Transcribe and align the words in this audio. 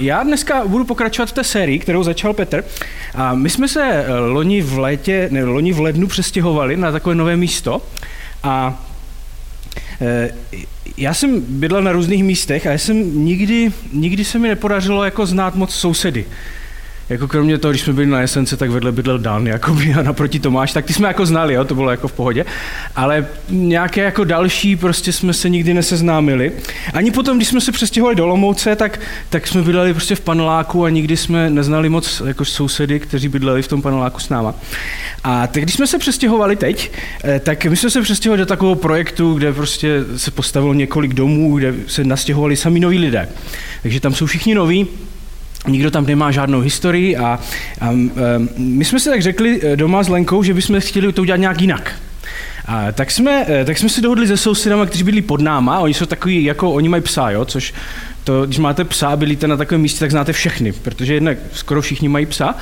já 0.00 0.22
dneska 0.22 0.66
budu 0.66 0.84
pokračovat 0.84 1.26
v 1.26 1.32
té 1.32 1.44
sérii, 1.44 1.78
kterou 1.78 2.02
začal 2.02 2.32
Petr. 2.32 2.64
A 3.14 3.34
my 3.34 3.50
jsme 3.50 3.68
se 3.68 3.82
eh, 3.82 4.18
loni 4.18 4.62
v 4.62 4.78
létě, 4.78 5.28
ne, 5.32 5.44
loni 5.44 5.72
v 5.72 5.80
lednu 5.80 6.06
přestěhovali 6.06 6.76
na 6.76 6.92
takové 6.92 7.14
nové 7.14 7.36
místo. 7.36 7.82
A 8.42 8.82
eh, 10.00 10.30
já 10.96 11.14
jsem 11.14 11.40
bydlel 11.40 11.82
na 11.82 11.92
různých 11.92 12.24
místech 12.24 12.66
a 12.66 12.70
já 12.70 12.78
jsem 12.78 13.24
nikdy, 13.24 13.72
nikdy 13.92 14.24
se 14.24 14.38
mi 14.38 14.48
nepodařilo 14.48 15.04
jako 15.04 15.26
znát 15.26 15.54
moc 15.54 15.74
sousedy 15.74 16.24
jako 17.10 17.28
kromě 17.28 17.58
toho, 17.58 17.72
když 17.72 17.82
jsme 17.82 17.92
byli 17.92 18.06
na 18.06 18.20
Jesence, 18.20 18.56
tak 18.56 18.70
vedle 18.70 18.92
bydlel 18.92 19.18
Dan, 19.18 19.46
jakoby, 19.46 19.94
a 19.94 20.02
naproti 20.02 20.38
Tomáš, 20.38 20.72
tak 20.72 20.84
ty 20.84 20.92
jsme 20.92 21.08
jako 21.08 21.26
znali, 21.26 21.54
jo, 21.54 21.64
to 21.64 21.74
bylo 21.74 21.90
jako 21.90 22.08
v 22.08 22.12
pohodě, 22.12 22.44
ale 22.96 23.26
nějaké 23.48 24.00
jako 24.00 24.24
další 24.24 24.76
prostě 24.76 25.12
jsme 25.12 25.32
se 25.32 25.48
nikdy 25.48 25.74
neseznámili. 25.74 26.52
Ani 26.94 27.10
potom, 27.10 27.36
když 27.36 27.48
jsme 27.48 27.60
se 27.60 27.72
přestěhovali 27.72 28.16
do 28.16 28.26
Lomouce, 28.26 28.76
tak, 28.76 29.00
tak 29.28 29.46
jsme 29.46 29.62
bydleli 29.62 29.92
prostě 29.92 30.14
v 30.14 30.20
paneláku 30.20 30.84
a 30.84 30.90
nikdy 30.90 31.16
jsme 31.16 31.50
neznali 31.50 31.88
moc 31.88 32.22
jako 32.26 32.44
sousedy, 32.44 33.00
kteří 33.00 33.28
bydleli 33.28 33.62
v 33.62 33.68
tom 33.68 33.82
paneláku 33.82 34.20
s 34.20 34.28
náma. 34.28 34.54
A 35.24 35.46
teď, 35.46 35.62
když 35.62 35.74
jsme 35.74 35.86
se 35.86 35.98
přestěhovali 35.98 36.56
teď, 36.56 36.92
eh, 37.24 37.40
tak 37.40 37.66
my 37.66 37.76
jsme 37.76 37.90
se 37.90 38.02
přestěhovali 38.02 38.38
do 38.38 38.46
takového 38.46 38.74
projektu, 38.74 39.34
kde 39.34 39.52
prostě 39.52 40.04
se 40.16 40.30
postavilo 40.30 40.74
několik 40.74 41.14
domů, 41.14 41.58
kde 41.58 41.74
se 41.86 42.04
nastěhovali 42.04 42.56
sami 42.56 42.80
noví 42.80 42.98
lidé. 42.98 43.28
Takže 43.82 44.00
tam 44.00 44.14
jsou 44.14 44.26
všichni 44.26 44.54
noví, 44.54 44.86
Nikdo 45.66 45.90
tam 45.90 46.06
nemá 46.06 46.30
žádnou 46.30 46.60
historii 46.60 47.16
a, 47.16 47.24
a, 47.24 47.38
a 47.80 47.90
my 48.56 48.84
jsme 48.84 49.00
si 49.00 49.10
tak 49.10 49.22
řekli 49.22 49.60
eh, 49.62 49.76
doma 49.76 50.02
s 50.02 50.08
Lenkou, 50.08 50.42
že 50.42 50.54
bychom 50.54 50.80
chtěli 50.80 51.12
to 51.12 51.22
udělat 51.22 51.36
nějak 51.36 51.60
jinak. 51.60 51.92
A 52.66 52.92
tak 52.92 53.10
jsme, 53.10 53.44
eh, 53.48 53.64
tak 53.64 53.78
jsme 53.78 53.88
si 53.88 54.00
dohodli 54.00 54.26
se 54.26 54.36
sousedama, 54.36 54.86
kteří 54.86 55.04
byli 55.04 55.22
pod 55.22 55.40
náma, 55.40 55.78
oni 55.78 55.94
jsou 55.94 56.06
takový, 56.06 56.44
jako 56.44 56.72
oni 56.72 56.88
mají 56.88 57.02
psa, 57.02 57.30
jo, 57.30 57.44
což 57.44 57.74
to, 58.24 58.46
když 58.46 58.58
máte 58.58 58.84
psa 58.84 59.08
a 59.08 59.16
bylíte 59.16 59.48
na 59.48 59.56
takovém 59.56 59.80
místě, 59.80 60.00
tak 60.00 60.10
znáte 60.10 60.32
všechny, 60.32 60.72
protože 60.72 61.14
jednak 61.14 61.38
skoro 61.52 61.82
všichni 61.82 62.08
mají 62.08 62.26
psa 62.26 62.54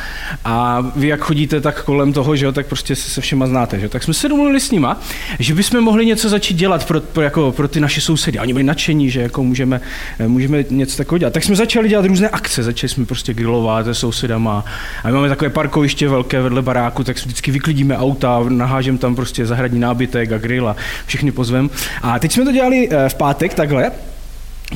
a 0.44 0.84
vy 0.96 1.08
jak 1.08 1.20
chodíte 1.20 1.60
tak 1.60 1.84
kolem 1.84 2.12
toho, 2.12 2.36
že 2.36 2.44
jo, 2.44 2.52
tak 2.52 2.66
prostě 2.66 2.96
se, 2.96 3.10
se 3.10 3.20
všema 3.20 3.46
znáte. 3.46 3.80
Že? 3.80 3.88
Tak 3.88 4.02
jsme 4.02 4.14
se 4.14 4.28
domluvili 4.28 4.60
s 4.60 4.70
nima, 4.70 5.00
že 5.38 5.54
bychom 5.54 5.80
mohli 5.80 6.06
něco 6.06 6.28
začít 6.28 6.54
dělat 6.54 6.86
pro, 6.86 7.00
pro, 7.00 7.22
jako, 7.22 7.52
pro 7.52 7.68
ty 7.68 7.80
naše 7.80 8.00
sousedy. 8.00 8.38
Oni 8.38 8.52
byli 8.52 8.64
nadšení, 8.64 9.10
že 9.10 9.20
jako 9.20 9.44
můžeme, 9.44 9.80
můžeme 10.26 10.64
něco 10.70 10.96
takového 10.96 11.18
dělat. 11.18 11.32
Tak 11.32 11.44
jsme 11.44 11.56
začali 11.56 11.88
dělat 11.88 12.06
různé 12.06 12.28
akce, 12.28 12.62
začali 12.62 12.88
jsme 12.88 13.06
prostě 13.06 13.34
grilovat 13.34 13.84
se 13.84 13.94
sousedama 13.94 14.64
a 15.04 15.08
my 15.08 15.14
máme 15.14 15.28
takové 15.28 15.50
parkoviště 15.50 16.08
velké 16.08 16.42
vedle 16.42 16.62
baráku, 16.62 17.04
tak 17.04 17.16
vždycky 17.16 17.50
vyklidíme 17.50 17.96
auta, 17.96 18.44
nahážem 18.48 18.98
tam 18.98 19.14
prostě 19.14 19.46
zahradní 19.46 19.80
nábytek 19.80 20.32
a 20.32 20.38
grill 20.38 20.68
a 20.68 20.76
všechny 21.06 21.32
pozvem. 21.32 21.70
A 22.02 22.18
teď 22.18 22.32
jsme 22.32 22.44
to 22.44 22.52
dělali 22.52 22.88
eh, 22.90 23.08
v 23.08 23.14
pátek 23.14 23.54
takhle 23.54 23.90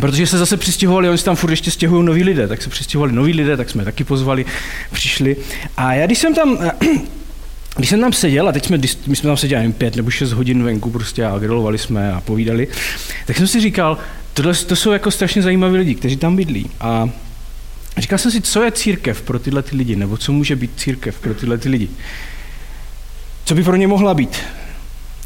Protože 0.01 0.27
se 0.27 0.39
zase 0.39 0.57
přistěhovali, 0.57 1.09
oni 1.09 1.19
se 1.19 1.25
tam 1.25 1.37
furt 1.37 1.51
ještě 1.51 1.71
stěhují 1.71 2.07
noví 2.07 2.25
lidé, 2.25 2.49
tak 2.49 2.63
se 2.63 2.71
přistěhovali 2.71 3.13
noví 3.13 3.33
lidé, 3.33 3.57
tak 3.57 3.71
jsme 3.71 3.85
taky 3.85 4.05
pozvali, 4.05 4.45
přišli. 4.93 5.37
A 5.77 5.95
já 5.95 6.07
když 6.07 6.19
jsem 6.19 6.35
tam, 6.35 6.59
když 7.77 7.91
jsem 7.91 8.01
tam 8.01 8.13
seděl, 8.13 8.49
a 8.49 8.53
teď 8.53 8.67
jsme, 8.67 8.79
my 9.07 9.17
jsme 9.17 9.27
tam 9.27 9.37
seděli 9.37 9.63
jen 9.63 9.73
pět 9.73 9.97
nebo 9.97 10.11
šest 10.11 10.33
hodin 10.33 10.63
venku 10.63 10.91
prostě 10.91 11.25
a 11.25 11.39
grilovali 11.39 11.79
jsme 11.79 12.13
a 12.13 12.21
povídali, 12.21 12.69
tak 13.27 13.37
jsem 13.37 13.47
si 13.47 13.61
říkal, 13.61 13.99
tohle 14.35 14.55
to 14.55 14.77
jsou 14.77 14.91
jako 14.93 15.11
strašně 15.11 15.43
zajímaví 15.43 15.77
lidi, 15.77 15.95
kteří 15.95 16.17
tam 16.17 16.37
bydlí. 16.37 16.71
A 16.81 17.09
říkal 17.99 18.19
jsem 18.19 18.31
si, 18.31 18.41
co 18.41 18.63
je 18.63 18.73
církev 18.73 19.23
pro 19.23 19.39
tyhle 19.39 19.63
ty 19.63 19.77
lidi, 19.77 19.97
nebo 19.97 20.17
co 20.17 20.33
může 20.33 20.57
být 20.57 20.71
církev 20.77 21.21
pro 21.21 21.35
tyhle 21.35 21.59
ty 21.59 21.69
lidi. 21.69 21.89
Co 23.45 23.55
by 23.55 23.63
pro 23.63 23.77
ně 23.77 23.87
mohla 23.87 24.15
být? 24.15 24.37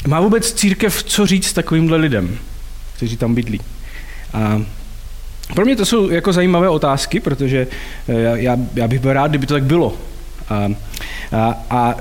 Má 0.07 0.21
vůbec 0.21 0.53
církev 0.53 1.03
co 1.03 1.27
říct 1.27 1.53
takovýmhle 1.53 1.97
lidem, 1.97 2.39
kteří 2.97 3.17
tam 3.17 3.35
bydlí? 3.35 3.61
A 4.33 4.63
pro 5.55 5.65
mě 5.65 5.77
to 5.77 5.85
jsou 5.85 6.11
jako 6.11 6.33
zajímavé 6.33 6.69
otázky, 6.69 7.21
protože 7.21 7.67
eh, 8.09 8.13
já, 8.35 8.57
já 8.75 8.89
bych 8.89 9.01
byl 9.01 9.13
rád, 9.13 9.29
kdyby 9.29 9.47
to 9.47 9.55
tak 9.55 9.65
bylo. 9.65 9.95
A, 10.49 10.69
a, 11.33 11.55
a 11.71 11.95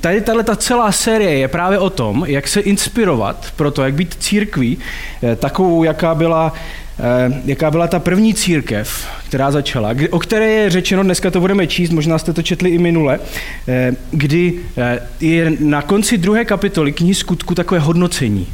tady 0.00 0.20
tahle 0.20 0.44
ta 0.44 0.56
celá 0.56 0.92
série 0.92 1.38
je 1.38 1.48
právě 1.48 1.78
o 1.78 1.90
tom, 1.90 2.24
jak 2.28 2.48
se 2.48 2.60
inspirovat 2.60 3.52
pro 3.56 3.70
to, 3.70 3.82
jak 3.82 3.94
být 3.94 4.16
církví, 4.18 4.78
eh, 5.22 5.36
takovou, 5.36 5.84
jaká 5.84 6.14
byla, 6.14 6.52
eh, 6.98 7.42
jaká 7.44 7.70
byla 7.70 7.86
ta 7.86 7.98
první 7.98 8.34
církev, 8.34 9.06
která 9.28 9.50
začala, 9.50 9.90
o 10.10 10.18
které 10.18 10.46
je 10.48 10.70
řečeno, 10.70 11.02
dneska 11.02 11.30
to 11.30 11.40
budeme 11.40 11.66
číst, 11.66 11.90
možná 11.90 12.18
jste 12.18 12.32
to 12.32 12.42
četli 12.42 12.70
i 12.70 12.78
minule, 12.78 13.18
kdy 14.10 14.54
je 15.20 15.52
na 15.60 15.82
konci 15.82 16.18
druhé 16.18 16.44
kapitoly 16.44 16.92
knihy 16.92 17.14
skutku 17.14 17.54
takové 17.54 17.80
hodnocení. 17.80 18.46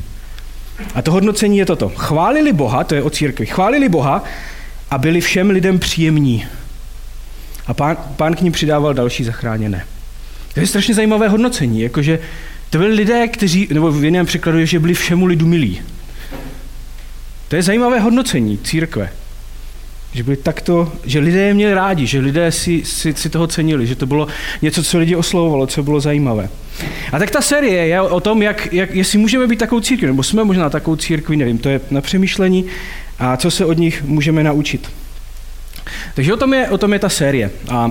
A 0.94 1.02
to 1.02 1.12
hodnocení 1.12 1.58
je 1.58 1.66
toto. 1.66 1.88
Chválili 1.88 2.52
Boha, 2.52 2.84
to 2.84 2.94
je 2.94 3.02
o 3.02 3.10
církvi, 3.10 3.46
chválili 3.46 3.88
Boha 3.88 4.24
a 4.90 4.98
byli 4.98 5.20
všem 5.20 5.50
lidem 5.50 5.78
příjemní. 5.78 6.46
A 7.66 7.74
pán, 7.74 7.96
pán 8.16 8.34
k 8.34 8.40
ním 8.40 8.52
přidával 8.52 8.94
další 8.94 9.24
zachráněné. 9.24 9.84
To 10.54 10.60
je 10.60 10.66
strašně 10.66 10.94
zajímavé 10.94 11.28
hodnocení, 11.28 11.80
jakože 11.80 12.18
to 12.70 12.78
byli 12.78 12.94
lidé, 12.94 13.28
kteří, 13.28 13.68
nebo 13.72 13.92
v 13.92 14.04
jiném 14.04 14.26
překladu 14.26 14.66
že 14.66 14.78
byli 14.78 14.94
všemu 14.94 15.26
lidu 15.26 15.46
milí. 15.46 15.82
To 17.48 17.56
je 17.56 17.62
zajímavé 17.62 18.00
hodnocení 18.00 18.58
církve. 18.58 19.10
Že 20.12 20.22
byli 20.22 20.36
takto, 20.36 20.92
že 21.04 21.18
lidé 21.18 21.38
je 21.38 21.54
měli 21.54 21.74
rádi, 21.74 22.06
že 22.06 22.20
lidé 22.20 22.52
si, 22.52 22.84
si, 22.84 23.14
si 23.14 23.30
toho 23.30 23.46
cenili, 23.46 23.86
že 23.86 23.96
to 23.96 24.06
bylo 24.06 24.28
něco, 24.62 24.82
co 24.82 24.98
lidi 24.98 25.16
oslovovalo, 25.16 25.66
co 25.66 25.82
bylo 25.82 26.00
zajímavé. 26.00 26.48
A 27.12 27.18
tak 27.18 27.30
ta 27.30 27.40
série 27.40 27.86
je 27.86 28.00
o 28.00 28.20
tom, 28.20 28.42
jak, 28.42 28.72
jak, 28.72 28.94
jestli 28.94 29.18
můžeme 29.18 29.46
být 29.46 29.58
takovou 29.58 29.80
církví, 29.80 30.06
nebo 30.06 30.22
jsme 30.22 30.44
možná 30.44 30.70
takovou 30.70 30.96
církví, 30.96 31.36
nevím, 31.36 31.58
to 31.58 31.68
je 31.68 31.80
na 31.90 32.00
přemýšlení 32.00 32.64
a 33.18 33.36
co 33.36 33.50
se 33.50 33.64
od 33.64 33.78
nich 33.78 34.02
můžeme 34.02 34.42
naučit. 34.42 34.90
Takže 36.14 36.34
o 36.34 36.36
tom 36.36 36.54
je, 36.54 36.68
o 36.68 36.78
tom 36.78 36.92
je 36.92 36.98
ta 36.98 37.08
série. 37.08 37.50
A 37.68 37.90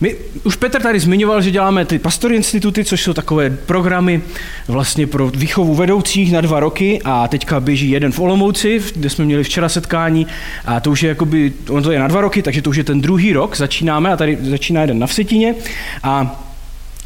my, 0.00 0.16
už 0.44 0.56
Petr 0.56 0.82
tady 0.82 1.00
zmiňoval, 1.00 1.42
že 1.42 1.50
děláme 1.50 1.84
ty 1.84 1.98
pastory 1.98 2.36
instituty, 2.36 2.84
což 2.84 3.02
jsou 3.02 3.12
takové 3.12 3.50
programy 3.50 4.22
vlastně 4.68 5.06
pro 5.06 5.30
výchovu 5.30 5.74
vedoucích 5.74 6.32
na 6.32 6.40
dva 6.40 6.60
roky 6.60 7.00
a 7.04 7.28
teďka 7.28 7.60
běží 7.60 7.90
jeden 7.90 8.12
v 8.12 8.20
Olomouci, 8.20 8.82
kde 8.94 9.10
jsme 9.10 9.24
měli 9.24 9.44
včera 9.44 9.68
setkání 9.68 10.26
a 10.64 10.80
to 10.80 10.90
už 10.90 11.02
je 11.02 11.08
jakoby, 11.08 11.52
on 11.68 11.82
to 11.82 11.92
je 11.92 11.98
na 11.98 12.08
dva 12.08 12.20
roky, 12.20 12.42
takže 12.42 12.62
to 12.62 12.70
už 12.70 12.76
je 12.76 12.84
ten 12.84 13.00
druhý 13.00 13.32
rok, 13.32 13.56
začínáme 13.56 14.12
a 14.12 14.16
tady 14.16 14.38
začíná 14.42 14.80
jeden 14.80 14.98
na 14.98 15.06
Vsetíně. 15.06 15.54
A 16.02 16.42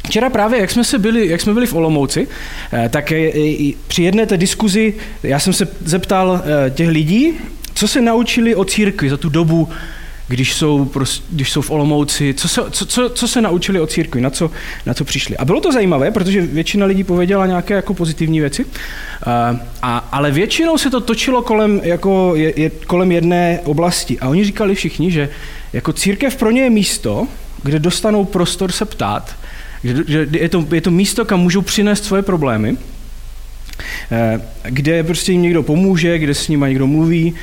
Včera 0.05 0.29
právě, 0.29 0.61
jak 0.61 0.71
jsme, 0.71 0.83
se 0.83 0.99
byli, 0.99 1.27
jak 1.27 1.41
jsme 1.41 1.53
byli 1.53 1.67
v 1.67 1.73
Olomouci, 1.73 2.27
eh, 2.73 2.89
tak 2.89 3.13
při 3.87 4.03
jedné 4.03 4.25
té 4.25 4.37
diskuzi 4.37 4.93
já 5.23 5.39
jsem 5.39 5.53
se 5.53 5.67
zeptal 5.85 6.41
eh, 6.43 6.69
těch 6.69 6.87
lidí, 6.87 7.33
co 7.73 7.87
se 7.87 8.01
naučili 8.01 8.55
o 8.55 8.65
církvi 8.65 9.09
za 9.09 9.17
tu 9.17 9.29
dobu, 9.29 9.69
když 10.31 10.53
jsou, 10.53 10.85
prostě, 10.85 11.25
když 11.29 11.51
jsou 11.51 11.61
v 11.61 11.71
Olomouci, 11.71 12.33
co 12.33 12.47
se, 12.47 12.61
co, 12.71 12.85
co, 12.85 13.09
co 13.09 13.27
se 13.27 13.41
naučili 13.41 13.79
o 13.79 13.87
církvi, 13.87 14.21
na 14.21 14.29
co, 14.29 14.51
na 14.85 14.93
co 14.93 15.05
přišli. 15.05 15.37
A 15.37 15.45
bylo 15.45 15.61
to 15.61 15.71
zajímavé, 15.71 16.11
protože 16.11 16.41
většina 16.41 16.85
lidí 16.85 17.03
pověděla 17.03 17.45
nějaké 17.45 17.73
jako 17.73 17.93
pozitivní 17.93 18.39
věci, 18.39 18.65
a, 19.23 19.59
a, 19.81 19.97
ale 19.97 20.31
většinou 20.31 20.77
se 20.77 20.89
to 20.89 21.01
točilo 21.01 21.41
kolem, 21.41 21.81
jako 21.83 22.33
je, 22.35 22.53
je, 22.61 22.69
kolem 22.69 23.11
jedné 23.11 23.59
oblasti. 23.63 24.19
A 24.19 24.29
oni 24.29 24.43
říkali 24.45 24.75
všichni, 24.75 25.11
že 25.11 25.29
jako 25.73 25.93
církev 25.93 26.35
pro 26.35 26.51
ně 26.51 26.61
je 26.61 26.69
místo, 26.69 27.27
kde 27.63 27.79
dostanou 27.79 28.25
prostor 28.25 28.71
se 28.71 28.85
ptát, 28.85 29.35
že, 29.83 29.95
že 30.07 30.27
je, 30.31 30.49
to, 30.49 30.67
je 30.71 30.81
to 30.81 30.91
místo, 30.91 31.25
kam 31.25 31.39
můžou 31.39 31.61
přinést 31.61 32.05
svoje 32.05 32.21
problémy, 32.21 32.77
eh, 34.11 34.41
kde 34.63 35.03
prostě 35.03 35.31
jim 35.31 35.41
někdo 35.41 35.63
pomůže, 35.63 36.19
kde 36.19 36.33
s 36.33 36.47
nimi 36.47 36.65
někdo 36.69 36.87
mluví. 36.87 37.33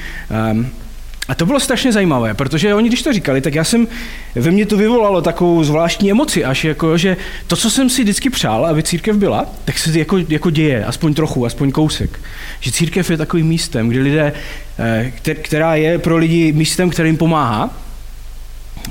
A 1.29 1.35
to 1.35 1.47
bylo 1.47 1.61
strašně 1.61 1.93
zajímavé, 1.93 2.35
protože 2.35 2.75
oni, 2.75 2.89
když 2.89 3.03
to 3.03 3.13
říkali, 3.13 3.41
tak 3.41 3.55
já 3.55 3.65
jsem, 3.65 3.89
ve 4.35 4.51
mně 4.51 4.67
to 4.67 4.77
vyvolalo 4.77 5.23
takovou 5.23 5.65
zvláštní 5.65 6.11
emoci, 6.11 6.45
až 6.45 6.65
jako, 6.65 6.99
že 6.99 7.17
to, 7.47 7.57
co 7.57 7.71
jsem 7.71 7.91
si 7.91 8.03
vždycky 8.03 8.31
přál, 8.31 8.67
aby 8.67 8.83
církev 8.83 9.17
byla, 9.17 9.47
tak 9.65 9.79
se 9.79 9.99
jako, 9.99 10.19
jako 10.29 10.51
děje, 10.51 10.85
aspoň 10.85 11.15
trochu, 11.15 11.47
aspoň 11.47 11.71
kousek. 11.73 12.21
Že 12.61 12.73
církev 12.73 13.11
je 13.11 13.17
takovým 13.17 13.47
místem, 13.47 13.89
kde 13.89 14.01
lidé, 14.01 14.33
eh, 14.79 15.13
která 15.35 15.75
je 15.75 15.99
pro 15.99 16.17
lidi 16.17 16.53
místem, 16.53 16.91
kterým 16.91 17.17
pomáhá. 17.17 17.71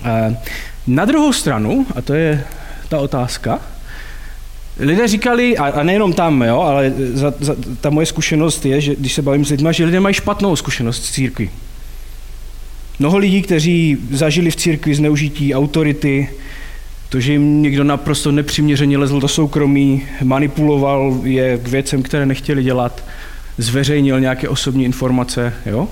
Eh, 0.03 0.37
na 0.87 1.05
druhou 1.05 1.33
stranu, 1.33 1.85
a 1.95 2.01
to 2.01 2.13
je 2.13 2.43
ta 2.89 2.99
otázka, 2.99 3.59
Lidé 4.79 5.07
říkali, 5.07 5.57
a, 5.57 5.83
nejenom 5.83 6.13
tam, 6.13 6.41
jo, 6.41 6.59
ale 6.59 6.93
za, 7.13 7.33
za, 7.39 7.55
ta 7.81 7.89
moje 7.89 8.05
zkušenost 8.05 8.65
je, 8.65 8.81
že 8.81 8.95
když 8.95 9.13
se 9.13 9.21
bavím 9.21 9.45
s 9.45 9.49
lidmi, 9.49 9.69
že 9.71 9.85
lidé 9.85 9.99
mají 9.99 10.13
špatnou 10.13 10.55
zkušenost 10.55 11.05
s 11.05 11.11
církví. 11.11 11.49
Mnoho 12.99 13.17
lidí, 13.17 13.41
kteří 13.41 13.97
zažili 14.11 14.51
v 14.51 14.55
církvi 14.55 14.95
zneužití 14.95 15.55
autority, 15.55 16.29
to, 17.09 17.19
že 17.19 17.31
jim 17.31 17.61
někdo 17.61 17.83
naprosto 17.83 18.31
nepřiměřeně 18.31 18.97
lezl 18.97 19.19
do 19.19 19.27
soukromí, 19.27 20.03
manipuloval 20.23 21.19
je 21.23 21.57
k 21.57 21.67
věcem, 21.67 22.03
které 22.03 22.25
nechtěli 22.25 22.63
dělat, 22.63 23.03
zveřejnil 23.57 24.19
nějaké 24.19 24.49
osobní 24.49 24.85
informace. 24.85 25.53
Jo? 25.65 25.87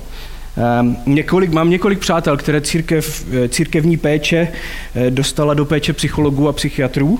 Um, 0.80 0.98
několik, 1.06 1.52
mám 1.52 1.69
několik 1.69 2.00
přátel, 2.00 2.38
které 2.38 2.62
církev, 2.62 3.25
eh, 3.34 3.50
církevní 3.50 3.98
péče 3.98 4.48
eh, 4.96 5.12
dostala 5.12 5.54
do 5.54 5.66
péče 5.66 5.94
psychologů 5.94 6.48
a 6.48 6.54
psychiatrů. 6.54 7.19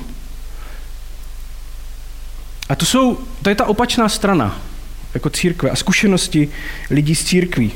A 2.70 2.76
to, 2.76 2.86
jsou, 2.86 3.18
to 3.42 3.50
je 3.50 3.56
ta 3.56 3.66
opačná 3.66 4.10
strana 4.10 4.62
jako 5.14 5.30
církve 5.30 5.70
a 5.70 5.76
zkušenosti 5.76 6.50
lidí 6.90 7.16
z 7.16 7.24
církví. 7.24 7.72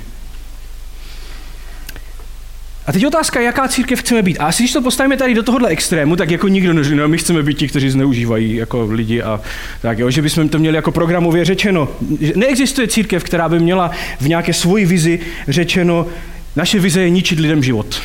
A 2.90 2.92
teď 2.92 3.06
otázka, 3.06 3.42
jaká 3.42 3.68
církev 3.68 4.00
chceme 4.00 4.22
být. 4.22 4.38
A 4.40 4.46
asi 4.46 4.64
když 4.64 4.74
to 4.74 4.82
postavíme 4.82 5.18
tady 5.18 5.34
do 5.34 5.44
tohohle 5.44 5.70
extrému, 5.70 6.16
tak 6.16 6.32
jako 6.32 6.48
nikdo 6.48 6.74
neříká, 6.74 6.96
no, 6.96 7.08
my 7.08 7.18
chceme 7.18 7.44
být 7.44 7.58
ti, 7.58 7.68
kteří 7.68 7.90
zneužívají 7.90 8.56
jako 8.56 8.86
lidi 8.92 9.22
a 9.22 9.42
tak, 9.82 10.00
jo, 10.00 10.10
že 10.10 10.22
bychom 10.22 10.50
to 10.50 10.60
měli 10.60 10.76
jako 10.76 10.92
programově 10.92 11.46
řečeno. 11.46 11.90
Neexistuje 12.36 12.88
církev, 12.88 13.24
která 13.24 13.50
by 13.50 13.60
měla 13.60 13.92
v 14.20 14.28
nějaké 14.28 14.54
svoji 14.54 14.86
vizi 14.86 15.20
řečeno, 15.48 16.08
naše 16.56 16.80
vize 16.80 17.02
je 17.02 17.10
ničit 17.10 17.40
lidem 17.40 17.64
život. 17.64 18.02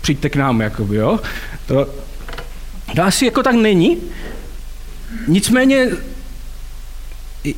Přijďte 0.00 0.28
k 0.28 0.36
nám, 0.36 0.60
jakoby, 0.60 0.96
jo. 0.96 1.20
To, 1.66 1.88
to 2.94 3.02
asi 3.02 3.24
jako 3.24 3.42
tak 3.42 3.54
není. 3.54 3.98
Nicméně 5.28 5.88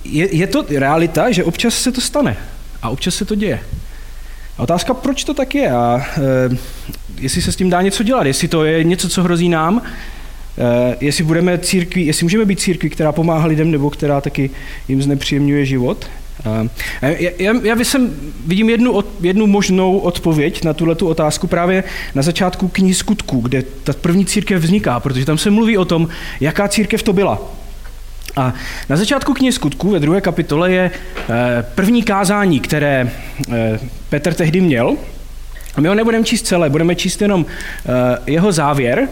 je, 0.04 0.36
je 0.36 0.46
to 0.46 0.64
realita, 0.68 1.30
že 1.30 1.44
občas 1.44 1.74
se 1.74 1.92
to 1.92 2.00
stane 2.00 2.36
a 2.82 2.90
občas 2.90 3.14
se 3.14 3.24
to 3.24 3.34
děje. 3.34 3.60
Otázka, 4.60 4.94
proč 4.94 5.24
to 5.24 5.34
tak 5.34 5.54
je 5.54 5.70
a 5.70 6.06
e, 6.52 6.56
jestli 7.20 7.42
se 7.42 7.52
s 7.52 7.56
tím 7.56 7.70
dá 7.70 7.82
něco 7.82 8.02
dělat, 8.02 8.26
jestli 8.26 8.48
to 8.48 8.64
je 8.64 8.84
něco, 8.84 9.08
co 9.08 9.22
hrozí 9.22 9.48
nám, 9.48 9.82
e, 9.82 10.96
jestli 11.00 11.24
budeme 11.24 11.58
církví, 11.58 12.06
jestli 12.06 12.24
můžeme 12.24 12.44
být 12.44 12.60
církví, 12.60 12.90
která 12.90 13.12
pomáhá 13.12 13.46
lidem 13.46 13.70
nebo 13.70 13.90
která 13.90 14.20
taky 14.20 14.50
jim 14.88 15.02
znepříjemňuje 15.02 15.66
život. 15.66 16.06
E, 17.02 17.32
já, 17.38 17.52
já 17.62 17.76
jsem, 17.76 18.14
vidím 18.46 18.70
jednu, 18.70 18.92
od, 18.92 19.06
jednu 19.20 19.46
možnou 19.46 19.98
odpověď 19.98 20.64
na 20.64 20.72
tuhle 20.72 20.94
otázku 20.94 21.46
právě 21.46 21.84
na 22.14 22.22
začátku 22.22 22.68
knihy 22.68 22.94
skutků, 22.94 23.40
kde 23.40 23.62
ta 23.84 23.92
první 23.92 24.26
církev 24.26 24.62
vzniká, 24.62 25.00
protože 25.00 25.26
tam 25.26 25.38
se 25.38 25.50
mluví 25.50 25.78
o 25.78 25.84
tom, 25.84 26.08
jaká 26.40 26.68
církev 26.68 27.02
to 27.02 27.12
byla. 27.12 27.38
A 28.36 28.54
na 28.88 28.96
začátku 28.96 29.34
knihy 29.34 29.52
skutků 29.52 29.90
ve 29.90 30.00
druhé 30.00 30.20
kapitole 30.20 30.72
je 30.72 30.90
první 31.74 32.02
kázání, 32.02 32.60
které 32.60 33.10
Petr 34.10 34.34
tehdy 34.34 34.60
měl. 34.60 34.96
A 35.74 35.80
my 35.80 35.88
ho 35.88 35.94
nebudeme 35.94 36.24
číst 36.24 36.46
celé, 36.46 36.70
budeme 36.70 36.94
číst 36.94 37.22
jenom 37.22 37.46
eh, 37.46 38.18
jeho 38.26 38.52
závěr, 38.52 39.08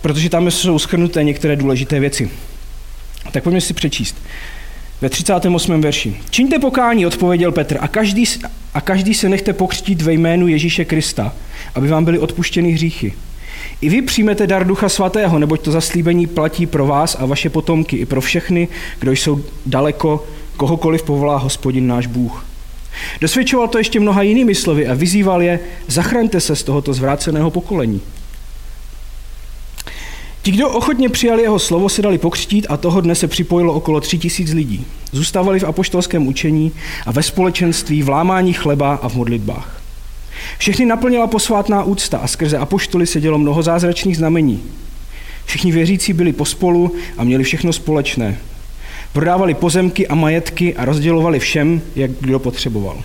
protože 0.00 0.30
tam 0.30 0.50
jsou 0.50 0.78
schrnuté 0.78 1.24
některé 1.24 1.56
důležité 1.56 2.00
věci. 2.00 2.30
Tak 3.32 3.42
pojďme 3.42 3.60
si 3.60 3.74
přečíst. 3.74 4.16
Ve 5.00 5.08
38. 5.08 5.80
verši. 5.80 6.16
Čiňte 6.30 6.58
pokání, 6.58 7.06
odpověděl 7.06 7.52
Petr, 7.52 7.76
a 7.80 7.88
každý, 7.88 8.24
a 8.74 8.80
každý 8.80 9.14
se 9.14 9.28
nechte 9.28 9.52
pokřtít 9.52 10.02
ve 10.02 10.12
jménu 10.12 10.48
Ježíše 10.48 10.84
Krista, 10.84 11.34
aby 11.74 11.88
vám 11.88 12.04
byly 12.04 12.18
odpuštěny 12.18 12.70
hříchy. 12.70 13.14
I 13.80 13.88
vy 13.88 14.02
přijmete 14.02 14.46
dar 14.46 14.66
Ducha 14.66 14.88
Svatého, 14.88 15.38
neboť 15.38 15.60
to 15.60 15.72
zaslíbení 15.72 16.26
platí 16.26 16.66
pro 16.66 16.86
vás 16.86 17.16
a 17.20 17.26
vaše 17.26 17.50
potomky, 17.50 17.96
i 17.96 18.06
pro 18.06 18.20
všechny, 18.20 18.68
kdo 19.00 19.12
jsou 19.12 19.44
daleko, 19.66 20.26
kohokoliv 20.56 21.02
povolá 21.02 21.36
hospodin 21.36 21.86
náš 21.86 22.06
Bůh. 22.06 22.46
Dosvědčoval 23.20 23.68
to 23.68 23.78
ještě 23.78 24.00
mnoha 24.00 24.22
jinými 24.22 24.54
slovy 24.54 24.88
a 24.88 24.94
vyzýval 24.94 25.42
je, 25.42 25.60
zachraňte 25.86 26.40
se 26.40 26.56
z 26.56 26.62
tohoto 26.62 26.94
zvráceného 26.94 27.50
pokolení. 27.50 28.00
Ti, 30.42 30.50
kdo 30.50 30.68
ochotně 30.68 31.08
přijali 31.08 31.42
jeho 31.42 31.58
slovo, 31.58 31.88
se 31.88 32.02
dali 32.02 32.18
pokřtít 32.18 32.66
a 32.68 32.76
toho 32.76 33.00
dne 33.00 33.14
se 33.14 33.28
připojilo 33.28 33.74
okolo 33.74 34.00
tři 34.00 34.18
tisíc 34.18 34.52
lidí. 34.52 34.86
Zůstávali 35.12 35.60
v 35.60 35.64
apoštolském 35.64 36.26
učení 36.26 36.72
a 37.06 37.12
ve 37.12 37.22
společenství, 37.22 38.02
v 38.02 38.08
lámání 38.08 38.52
chleba 38.52 38.94
a 38.94 39.08
v 39.08 39.14
modlitbách. 39.14 39.82
Všechny 40.58 40.86
naplnila 40.86 41.26
posvátná 41.26 41.82
úcta 41.82 42.18
a 42.18 42.26
skrze 42.26 42.58
apoštoly 42.58 43.06
se 43.06 43.20
dělo 43.20 43.38
mnoho 43.38 43.62
zázračných 43.62 44.16
znamení. 44.16 44.62
Všichni 45.44 45.72
věřící 45.72 46.12
byli 46.12 46.32
pospolu 46.32 46.94
a 47.18 47.24
měli 47.24 47.44
všechno 47.44 47.72
společné. 47.72 48.38
Prodávali 49.12 49.54
pozemky 49.54 50.08
a 50.08 50.14
majetky 50.14 50.76
a 50.76 50.84
rozdělovali 50.84 51.38
všem, 51.38 51.82
jak 51.96 52.10
kdo 52.10 52.38
potřeboval. 52.38 53.02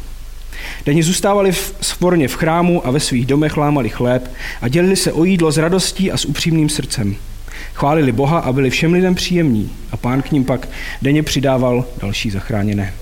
Denně 0.85 1.03
zůstávali 1.03 1.51
v 1.51 1.75
svorně 1.81 2.27
v 2.27 2.35
chrámu 2.35 2.87
a 2.87 2.91
ve 2.91 2.99
svých 2.99 3.25
domech 3.25 3.57
lámali 3.57 3.89
chléb 3.89 4.31
a 4.61 4.67
dělili 4.67 4.95
se 4.95 5.11
o 5.11 5.23
jídlo 5.23 5.51
s 5.51 5.57
radostí 5.57 6.11
a 6.11 6.17
s 6.17 6.25
upřímným 6.25 6.69
srdcem. 6.69 7.15
Chválili 7.73 8.11
Boha 8.11 8.39
a 8.39 8.53
byli 8.53 8.69
všem 8.69 8.93
lidem 8.93 9.15
příjemní 9.15 9.71
a 9.91 9.97
pán 9.97 10.21
k 10.21 10.31
ním 10.31 10.45
pak 10.45 10.69
denně 11.01 11.23
přidával 11.23 11.85
další 12.01 12.31
zachráněné. 12.31 12.93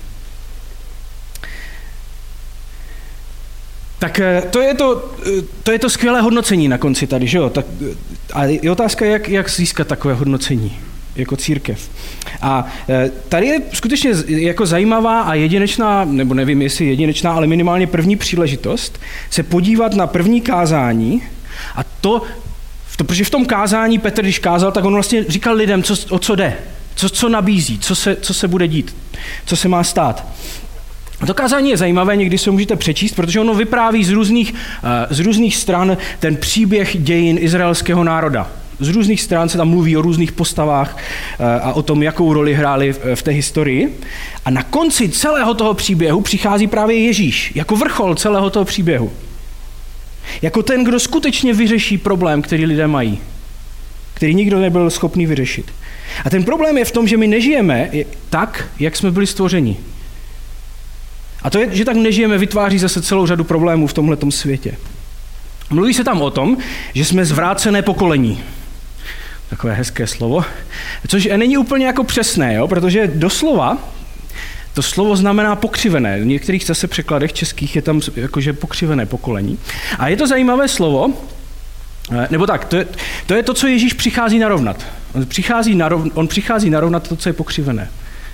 Tak 3.98 4.20
eh, 4.20 4.42
to 4.50 4.60
je 4.60 4.74
to, 4.74 5.12
eh, 5.26 5.42
to 5.62 5.72
je 5.72 5.78
to 5.78 5.90
skvělé 5.90 6.20
hodnocení 6.20 6.68
na 6.68 6.78
konci 6.78 7.06
tady, 7.06 7.26
že 7.26 7.38
jo? 7.38 7.50
Tak, 7.50 7.66
eh, 7.90 7.94
a 8.32 8.44
je 8.44 8.70
otázka, 8.70 9.04
jak, 9.04 9.28
jak 9.28 9.50
získat 9.50 9.88
takové 9.88 10.14
hodnocení 10.14 10.78
jako 11.16 11.36
církev. 11.36 11.90
A 12.42 12.66
tady 13.28 13.46
je 13.46 13.60
skutečně 13.72 14.10
jako 14.26 14.66
zajímavá 14.66 15.22
a 15.22 15.34
jedinečná, 15.34 16.04
nebo 16.04 16.34
nevím, 16.34 16.62
jestli 16.62 16.86
jedinečná, 16.86 17.32
ale 17.32 17.46
minimálně 17.46 17.86
první 17.86 18.16
příležitost 18.16 19.00
se 19.30 19.42
podívat 19.42 19.94
na 19.94 20.06
první 20.06 20.40
kázání 20.40 21.22
a 21.76 21.84
to, 21.84 22.22
protože 22.96 23.24
v 23.24 23.30
tom 23.30 23.46
kázání 23.46 23.98
Petr, 23.98 24.22
když 24.22 24.38
kázal, 24.38 24.72
tak 24.72 24.84
on 24.84 24.94
vlastně 24.94 25.24
říkal 25.28 25.54
lidem, 25.54 25.82
co, 25.82 26.14
o 26.14 26.18
co 26.18 26.34
jde, 26.34 26.56
co, 26.94 27.08
co 27.08 27.28
nabízí, 27.28 27.78
co 27.78 27.94
se, 27.94 28.16
co 28.16 28.34
se 28.34 28.48
bude 28.48 28.68
dít, 28.68 28.96
co 29.46 29.56
se 29.56 29.68
má 29.68 29.84
stát. 29.84 30.26
To 31.26 31.34
kázání 31.34 31.70
je 31.70 31.76
zajímavé, 31.76 32.16
někdy 32.16 32.38
se 32.38 32.50
můžete 32.50 32.76
přečíst, 32.76 33.12
protože 33.12 33.40
ono 33.40 33.54
vypráví 33.54 34.04
z 34.04 34.10
různých, 34.10 34.54
eh, 34.54 35.14
z 35.14 35.20
různých 35.20 35.56
stran 35.56 35.96
ten 36.20 36.36
příběh 36.36 36.96
dějin 37.02 37.38
izraelského 37.40 38.04
národa. 38.04 38.50
Z 38.82 38.88
různých 38.88 39.22
stran 39.22 39.48
se 39.48 39.58
tam 39.58 39.68
mluví 39.68 39.96
o 39.96 40.02
různých 40.02 40.32
postavách 40.32 40.96
eh, 41.40 41.60
a 41.60 41.72
o 41.72 41.82
tom, 41.82 42.02
jakou 42.02 42.32
roli 42.32 42.54
hráli 42.54 42.94
v 43.14 43.22
té 43.22 43.30
historii. 43.30 43.98
A 44.44 44.50
na 44.50 44.62
konci 44.62 45.08
celého 45.08 45.54
toho 45.54 45.74
příběhu 45.74 46.20
přichází 46.20 46.66
právě 46.66 46.98
Ježíš, 46.98 47.52
jako 47.54 47.76
vrchol 47.76 48.14
celého 48.14 48.50
toho 48.50 48.64
příběhu. 48.64 49.12
Jako 50.42 50.62
ten, 50.62 50.84
kdo 50.84 51.00
skutečně 51.00 51.54
vyřeší 51.54 51.98
problém, 51.98 52.42
který 52.42 52.66
lidé 52.66 52.86
mají, 52.86 53.18
který 54.14 54.34
nikdo 54.34 54.60
nebyl 54.60 54.90
schopný 54.90 55.26
vyřešit. 55.26 55.72
A 56.24 56.30
ten 56.30 56.44
problém 56.44 56.78
je 56.78 56.84
v 56.84 56.92
tom, 56.92 57.08
že 57.08 57.16
my 57.16 57.26
nežijeme 57.26 57.90
tak, 58.30 58.68
jak 58.78 58.96
jsme 58.96 59.10
byli 59.10 59.26
stvořeni. 59.26 59.76
A 61.42 61.50
to 61.50 61.58
je, 61.58 61.68
že 61.72 61.84
tak 61.84 61.96
nežijeme, 61.96 62.38
vytváří 62.38 62.78
zase 62.78 63.02
celou 63.02 63.26
řadu 63.26 63.44
problémů 63.44 63.86
v 63.86 63.92
tomhle 63.92 64.16
světě. 64.30 64.74
Mluví 65.70 65.94
se 65.94 66.04
tam 66.04 66.22
o 66.22 66.30
tom, 66.30 66.56
že 66.94 67.04
jsme 67.04 67.24
zvrácené 67.24 67.82
pokolení. 67.82 68.40
Takové 69.52 69.74
hezké 69.74 70.06
slovo. 70.06 70.44
Což 71.08 71.28
není 71.36 71.58
úplně 71.58 71.86
jako 71.86 72.04
přesné, 72.04 72.54
jo? 72.54 72.68
protože 72.68 73.06
doslova 73.06 73.78
to 74.74 74.82
slovo 74.82 75.16
znamená 75.16 75.56
pokřivené. 75.56 76.20
V 76.20 76.26
některých 76.26 76.64
zase 76.64 76.86
překladech 76.86 77.32
českých 77.32 77.76
je 77.76 77.82
tam 77.82 78.00
jakože 78.16 78.52
pokřivené 78.52 79.06
pokolení. 79.06 79.58
A 79.98 80.08
je 80.08 80.16
to 80.16 80.26
zajímavé 80.26 80.68
slovo, 80.68 81.12
eh, 82.12 82.26
nebo 82.30 82.46
tak, 82.46 82.64
to 82.64 82.76
je, 82.76 82.86
to 83.26 83.34
je 83.34 83.42
to, 83.42 83.54
co 83.54 83.66
Ježíš 83.66 83.92
přichází 83.92 84.38
narovnat. 84.38 84.86
On 85.14 85.26
přichází, 85.26 85.74
narov, 85.74 86.02
on 86.14 86.28
přichází 86.28 86.70
narovnat 86.70 87.08
to, 87.08 87.16
co 87.16 87.28
je 87.28 87.32
pokřivené. 87.32 87.90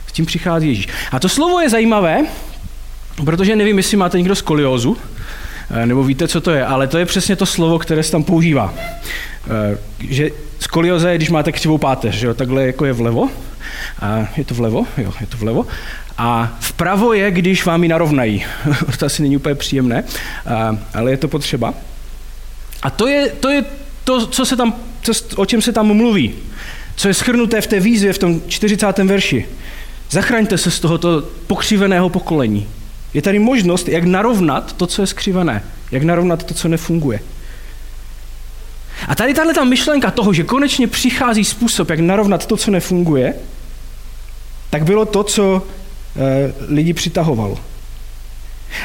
S 0.07 0.13
tím 0.13 0.27
přichází 0.27 0.69
Ježíš. 0.69 0.89
A 1.13 1.19
to 1.21 1.29
slovo 1.29 1.61
je 1.61 1.71
zajímavé, 1.71 2.27
Protože 3.25 3.57
nevím, 3.57 3.77
jestli 3.77 3.97
máte 3.97 4.19
někdo 4.19 4.35
skoliózu, 4.35 4.97
eh, 5.71 5.87
nebo 5.87 6.05
víte, 6.05 6.29
co 6.29 6.41
to 6.41 6.51
je, 6.51 6.67
ale 6.67 6.87
to 6.87 6.99
je 6.99 7.07
přesně 7.07 7.37
to 7.37 7.47
slovo, 7.47 7.79
které 7.79 8.03
se 8.03 8.13
tam 8.13 8.25
používá. 8.25 8.75
Eh, 9.51 9.79
že 10.01 10.31
skolioza 10.59 11.11
je, 11.11 11.17
když 11.17 11.31
máte 11.31 11.53
křivou 11.53 11.79
páteř, 11.79 12.15
že 12.15 12.27
jo, 12.27 12.35
takhle 12.35 12.67
jako 12.67 12.85
je 12.85 12.93
vlevo, 12.93 13.29
a 14.01 14.29
je 14.37 14.45
to 14.45 14.55
vlevo, 14.55 14.87
jo, 14.97 15.13
je 15.21 15.27
to 15.27 15.37
vlevo, 15.37 15.67
a 16.19 16.57
vpravo 16.61 17.13
je, 17.13 17.31
když 17.31 17.65
vám 17.67 17.83
ji 17.83 17.89
narovnají. 17.89 18.45
to 18.99 19.07
asi 19.07 19.23
není 19.23 19.37
úplně 19.37 19.55
příjemné, 19.55 20.05
ale 20.95 21.11
je 21.11 21.17
to 21.17 21.29
potřeba. 21.29 21.75
A 22.83 22.91
to 22.91 23.07
je 23.07 23.29
to, 23.29 23.51
je 23.51 23.65
to 24.05 24.27
co 24.27 24.45
se 24.45 24.57
tam, 24.57 24.75
co, 25.03 25.13
o 25.37 25.47
čem 25.47 25.63
se 25.63 25.73
tam 25.73 25.87
mluví, 25.87 26.35
co 26.97 27.09
je 27.09 27.15
schrnuté 27.15 27.61
v 27.61 27.67
té 27.67 27.81
výzvě 27.81 28.13
v 28.13 28.19
tom 28.19 28.43
40. 28.49 28.99
verši. 28.99 29.47
Zachraňte 30.11 30.59
se 30.59 30.71
z 30.71 30.81
tohoto 30.81 31.23
pokřiveného 31.47 32.09
pokolení. 32.09 32.69
Je 33.15 33.23
tady 33.23 33.39
možnost, 33.39 33.89
jak 33.89 34.05
narovnat 34.05 34.73
to, 34.73 34.87
co 34.87 35.03
je 35.03 35.07
skřivené, 35.07 35.63
jak 35.91 36.03
narovnat 36.03 36.45
to, 36.45 36.55
co 36.55 36.69
nefunguje. 36.69 37.21
A 39.09 39.15
tady 39.15 39.35
tahle 39.35 39.55
ta 39.55 39.65
myšlenka 39.65 40.11
toho, 40.11 40.33
že 40.33 40.45
konečně 40.45 40.87
přichází 40.87 41.45
způsob, 41.45 41.91
jak 41.91 42.01
narovnat 42.01 42.47
to, 42.47 42.57
co 42.57 42.71
nefunguje, 42.71 43.35
tak 44.71 44.85
bylo 44.85 45.05
to, 45.05 45.23
co 45.23 45.63
e, 46.17 46.53
lidi 46.69 46.93
přitahovalo. 46.93 47.59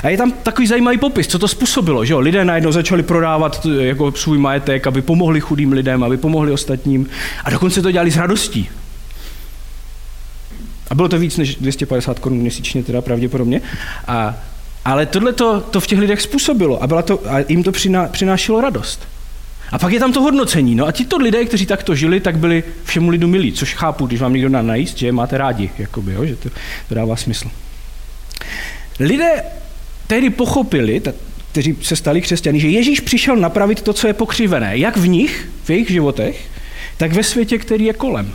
A 0.03 0.10
je 0.10 0.17
tam 0.17 0.32
takový 0.32 0.67
zajímavý 0.67 0.98
popis, 0.98 1.27
co 1.27 1.39
to 1.39 1.48
způsobilo, 1.48 2.05
že 2.05 2.13
jo? 2.13 2.20
Lidé 2.20 2.46
najednou 2.46 2.72
začali 2.72 3.03
prodávat 3.03 3.67
jako 3.79 4.12
svůj 4.12 4.38
majetek, 4.38 4.88
aby 4.88 5.01
pomohli 5.01 5.41
chudým 5.41 5.72
lidem, 5.72 6.03
aby 6.03 6.17
pomohli 6.17 6.51
ostatním. 6.51 7.10
A 7.43 7.50
dokonce 7.50 7.82
to 7.82 7.91
dělali 7.91 8.12
s 8.12 8.17
radostí. 8.17 8.70
A 10.89 10.96
bylo 10.96 11.10
to 11.10 11.20
víc 11.20 11.38
než 11.38 11.55
250 11.55 12.20
korun 12.20 12.38
měsíčně 12.38 12.84
teda 12.84 13.01
pravděpodobně. 13.01 13.62
A, 14.08 14.36
ale 14.86 15.05
tohle 15.05 15.34
to, 15.34 15.62
to 15.62 15.79
v 15.79 15.88
těch 15.88 16.00
lidech 16.00 16.22
způsobilo 16.22 16.84
a, 16.84 16.88
byla 16.88 17.01
to, 17.01 17.20
a 17.29 17.39
jim 17.48 17.63
to 17.63 17.72
přiná, 17.72 18.08
přinášelo 18.08 18.62
radost. 18.62 19.08
A 19.74 19.80
pak 19.80 19.94
je 19.94 20.00
tam 20.00 20.13
to 20.13 20.22
hodnocení. 20.22 20.75
No 20.75 20.88
a 20.88 20.92
tito 20.92 21.18
lidé, 21.18 21.46
kteří 21.46 21.65
takto 21.65 21.96
žili, 21.96 22.20
tak 22.20 22.38
byli 22.38 22.63
všemu 22.84 23.10
lidu 23.10 23.27
milí, 23.27 23.51
což 23.51 23.74
chápu, 23.74 24.06
když 24.06 24.22
vám 24.22 24.34
někdo 24.34 24.50
na 24.50 24.62
najíst, 24.62 24.98
že 24.98 25.06
je 25.06 25.12
máte 25.12 25.38
rádi, 25.38 25.70
jakoby, 25.77 26.13
jo, 26.13 26.25
že 26.25 26.36
to, 26.36 26.50
to 26.89 26.96
dává 26.96 27.15
smysl. 27.15 27.50
Lidé 29.00 29.44
tehdy 30.08 30.30
pochopili, 30.30 31.01
kteří 31.51 31.77
se 31.82 31.96
stali 31.96 32.22
křesťany, 32.22 32.60
že 32.60 32.68
Ježíš 32.68 33.00
přišel 33.00 33.36
napravit 33.36 33.82
to, 33.82 33.94
co 33.94 34.08
je 34.08 34.13
pokřivené, 34.13 34.77
jak 34.77 34.98
v 34.98 35.08
nich, 35.08 35.50
v 35.63 35.70
jejich 35.70 35.89
životech, 35.89 36.48
tak 36.98 37.13
ve 37.13 37.24
světě, 37.24 37.58
který 37.58 37.86
je 37.86 37.94
kolem. 37.94 38.34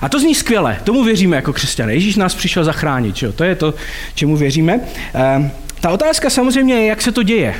A 0.00 0.08
to 0.08 0.20
zní 0.20 0.34
skvěle, 0.34 0.80
tomu 0.84 1.04
věříme 1.04 1.36
jako 1.36 1.52
křesťané. 1.52 1.94
Ježíš 1.94 2.16
nás 2.16 2.34
přišel 2.34 2.64
zachránit, 2.64 3.22
jo? 3.22 3.32
to 3.32 3.44
je 3.44 3.54
to, 3.54 3.74
čemu 4.14 4.36
věříme. 4.36 4.80
E, 5.14 5.50
ta 5.80 5.90
otázka 5.90 6.30
samozřejmě 6.30 6.74
je, 6.74 6.86
jak 6.86 7.02
se 7.02 7.12
to 7.12 7.22
děje. 7.22 7.54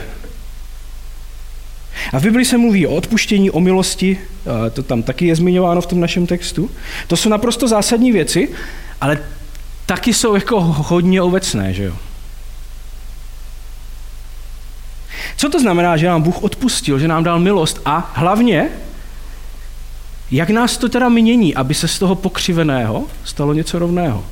A 2.12 2.18
v 2.18 2.22
Bibli 2.22 2.44
se 2.44 2.58
mluví 2.58 2.86
o 2.86 2.94
odpuštění, 2.94 3.50
o 3.50 3.60
milosti, 3.60 4.18
to 4.72 4.82
tam 4.82 5.02
taky 5.02 5.26
je 5.26 5.36
zmiňováno 5.36 5.80
v 5.80 5.86
tom 5.86 6.00
našem 6.00 6.26
textu. 6.26 6.70
To 7.06 7.16
jsou 7.16 7.28
naprosto 7.28 7.68
zásadní 7.68 8.12
věci, 8.12 8.48
ale 9.00 9.18
taky 9.86 10.14
jsou 10.14 10.34
jako 10.34 10.60
hodně 10.60 11.22
obecné, 11.22 11.74
že 11.74 11.84
jo. 11.84 11.94
Co 15.36 15.48
to 15.48 15.60
znamená, 15.60 15.96
že 15.96 16.06
nám 16.06 16.22
Bůh 16.22 16.42
odpustil, 16.42 16.98
že 16.98 17.08
nám 17.08 17.24
dal 17.24 17.38
milost 17.38 17.80
a 17.84 18.12
hlavně, 18.14 18.68
jak 20.30 20.50
nás 20.50 20.76
to 20.76 20.88
teda 20.88 21.08
mění, 21.08 21.54
aby 21.54 21.74
se 21.74 21.88
z 21.88 21.98
toho 21.98 22.14
pokřiveného 22.14 23.06
stalo 23.24 23.52
něco 23.52 23.78
rovného? 23.78 24.26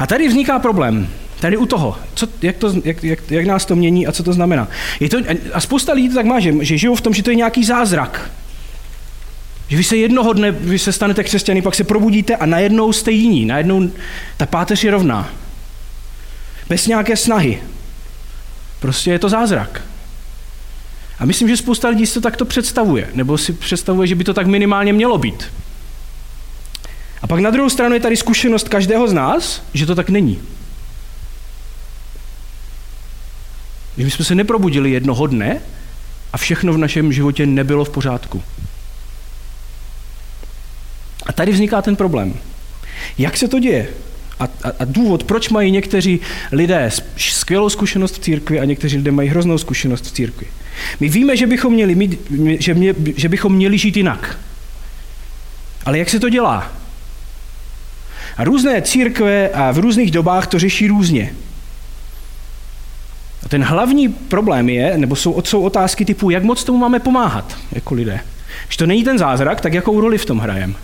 A 0.00 0.06
tady 0.06 0.28
vzniká 0.28 0.58
problém. 0.58 1.08
Tady 1.44 1.56
u 1.56 1.66
toho, 1.66 1.96
co, 2.14 2.28
jak, 2.42 2.56
to, 2.56 2.74
jak, 2.84 3.04
jak, 3.04 3.30
jak 3.30 3.46
nás 3.46 3.64
to 3.64 3.76
mění 3.76 4.06
a 4.06 4.12
co 4.12 4.22
to 4.22 4.32
znamená. 4.32 4.68
Je 5.00 5.08
to, 5.08 5.18
a 5.52 5.60
spousta 5.60 5.92
lidí 5.92 6.08
to 6.08 6.14
tak 6.14 6.26
má, 6.26 6.40
že, 6.40 6.54
že 6.60 6.78
žijou 6.78 6.94
v 6.94 7.00
tom, 7.00 7.14
že 7.14 7.22
to 7.22 7.30
je 7.30 7.36
nějaký 7.36 7.64
zázrak. 7.64 8.30
Že 9.68 9.76
vy 9.76 9.84
se 9.84 9.96
jednoho 9.96 10.32
dne, 10.32 10.50
vy 10.50 10.78
se 10.78 10.92
stanete 10.92 11.24
křesťany, 11.24 11.62
pak 11.62 11.74
se 11.74 11.84
probudíte 11.84 12.36
a 12.36 12.46
najednou 12.46 12.92
jste 12.92 13.10
jiní, 13.10 13.44
najednou 13.44 13.90
ta 14.36 14.46
páteř 14.46 14.84
je 14.84 14.90
rovná. 14.90 15.28
Bez 16.68 16.86
nějaké 16.86 17.16
snahy. 17.16 17.62
Prostě 18.80 19.10
je 19.10 19.18
to 19.18 19.28
zázrak. 19.28 19.82
A 21.18 21.24
myslím, 21.24 21.48
že 21.48 21.56
spousta 21.56 21.88
lidí 21.88 22.06
si 22.06 22.14
to 22.14 22.20
takto 22.20 22.44
představuje, 22.44 23.08
nebo 23.14 23.38
si 23.38 23.52
představuje, 23.52 24.08
že 24.08 24.14
by 24.14 24.24
to 24.24 24.34
tak 24.34 24.46
minimálně 24.46 24.92
mělo 24.92 25.18
být. 25.18 25.44
A 27.22 27.26
pak 27.26 27.40
na 27.40 27.50
druhou 27.50 27.70
stranu 27.70 27.94
je 27.94 28.00
tady 28.00 28.16
zkušenost 28.16 28.68
každého 28.68 29.08
z 29.08 29.12
nás, 29.12 29.62
že 29.74 29.86
to 29.86 29.94
tak 29.94 30.08
není. 30.08 30.40
Že 33.98 34.04
my 34.04 34.10
jsme 34.10 34.24
se 34.24 34.34
neprobudili 34.34 34.90
jednoho 34.90 35.26
dne 35.26 35.60
a 36.32 36.36
všechno 36.36 36.72
v 36.72 36.78
našem 36.78 37.12
životě 37.12 37.46
nebylo 37.46 37.84
v 37.84 37.90
pořádku. 37.90 38.42
A 41.26 41.32
tady 41.32 41.52
vzniká 41.52 41.82
ten 41.82 41.96
problém. 41.96 42.34
Jak 43.18 43.36
se 43.36 43.48
to 43.48 43.58
děje? 43.58 43.88
A, 44.40 44.44
a, 44.44 44.68
a 44.78 44.84
důvod, 44.84 45.24
proč 45.24 45.48
mají 45.48 45.70
někteří 45.70 46.20
lidé 46.52 46.90
skvělou 47.16 47.68
zkušenost 47.68 48.14
v 48.14 48.18
církvi 48.18 48.60
a 48.60 48.64
někteří 48.64 48.96
lidé 48.96 49.10
mají 49.10 49.28
hroznou 49.28 49.58
zkušenost 49.58 50.04
v 50.04 50.12
církvi. 50.12 50.46
My 51.00 51.08
víme, 51.08 51.36
že 51.36 51.46
bychom 51.46 51.72
měli, 51.72 51.94
mít, 51.94 52.20
že, 52.58 52.74
mě, 52.74 52.94
že 53.16 53.28
bychom 53.28 53.54
měli 53.54 53.78
žít 53.78 53.96
jinak. 53.96 54.38
Ale 55.86 55.98
jak 55.98 56.10
se 56.10 56.20
to 56.20 56.28
dělá? 56.28 56.72
A 58.36 58.44
různé 58.44 58.82
církve 58.82 59.48
a 59.48 59.72
v 59.72 59.78
různých 59.78 60.10
dobách 60.10 60.46
to 60.46 60.58
řeší 60.58 60.88
různě. 60.88 61.34
A 63.44 63.48
ten 63.48 63.64
hlavní 63.64 64.08
problém 64.08 64.68
je, 64.68 64.98
nebo 64.98 65.16
jsou, 65.16 65.42
jsou 65.44 65.62
otázky 65.62 66.04
typu, 66.04 66.30
jak 66.30 66.42
moc 66.42 66.64
tomu 66.64 66.78
máme 66.78 66.98
pomáhat 66.98 67.56
jako 67.72 67.94
lidé. 67.94 68.20
Když 68.66 68.76
to 68.76 68.86
není 68.86 69.04
ten 69.04 69.18
zázrak, 69.18 69.60
tak 69.60 69.74
jakou 69.74 70.00
roli 70.00 70.18
v 70.18 70.24
tom 70.24 70.38
hrajeme? 70.38 70.74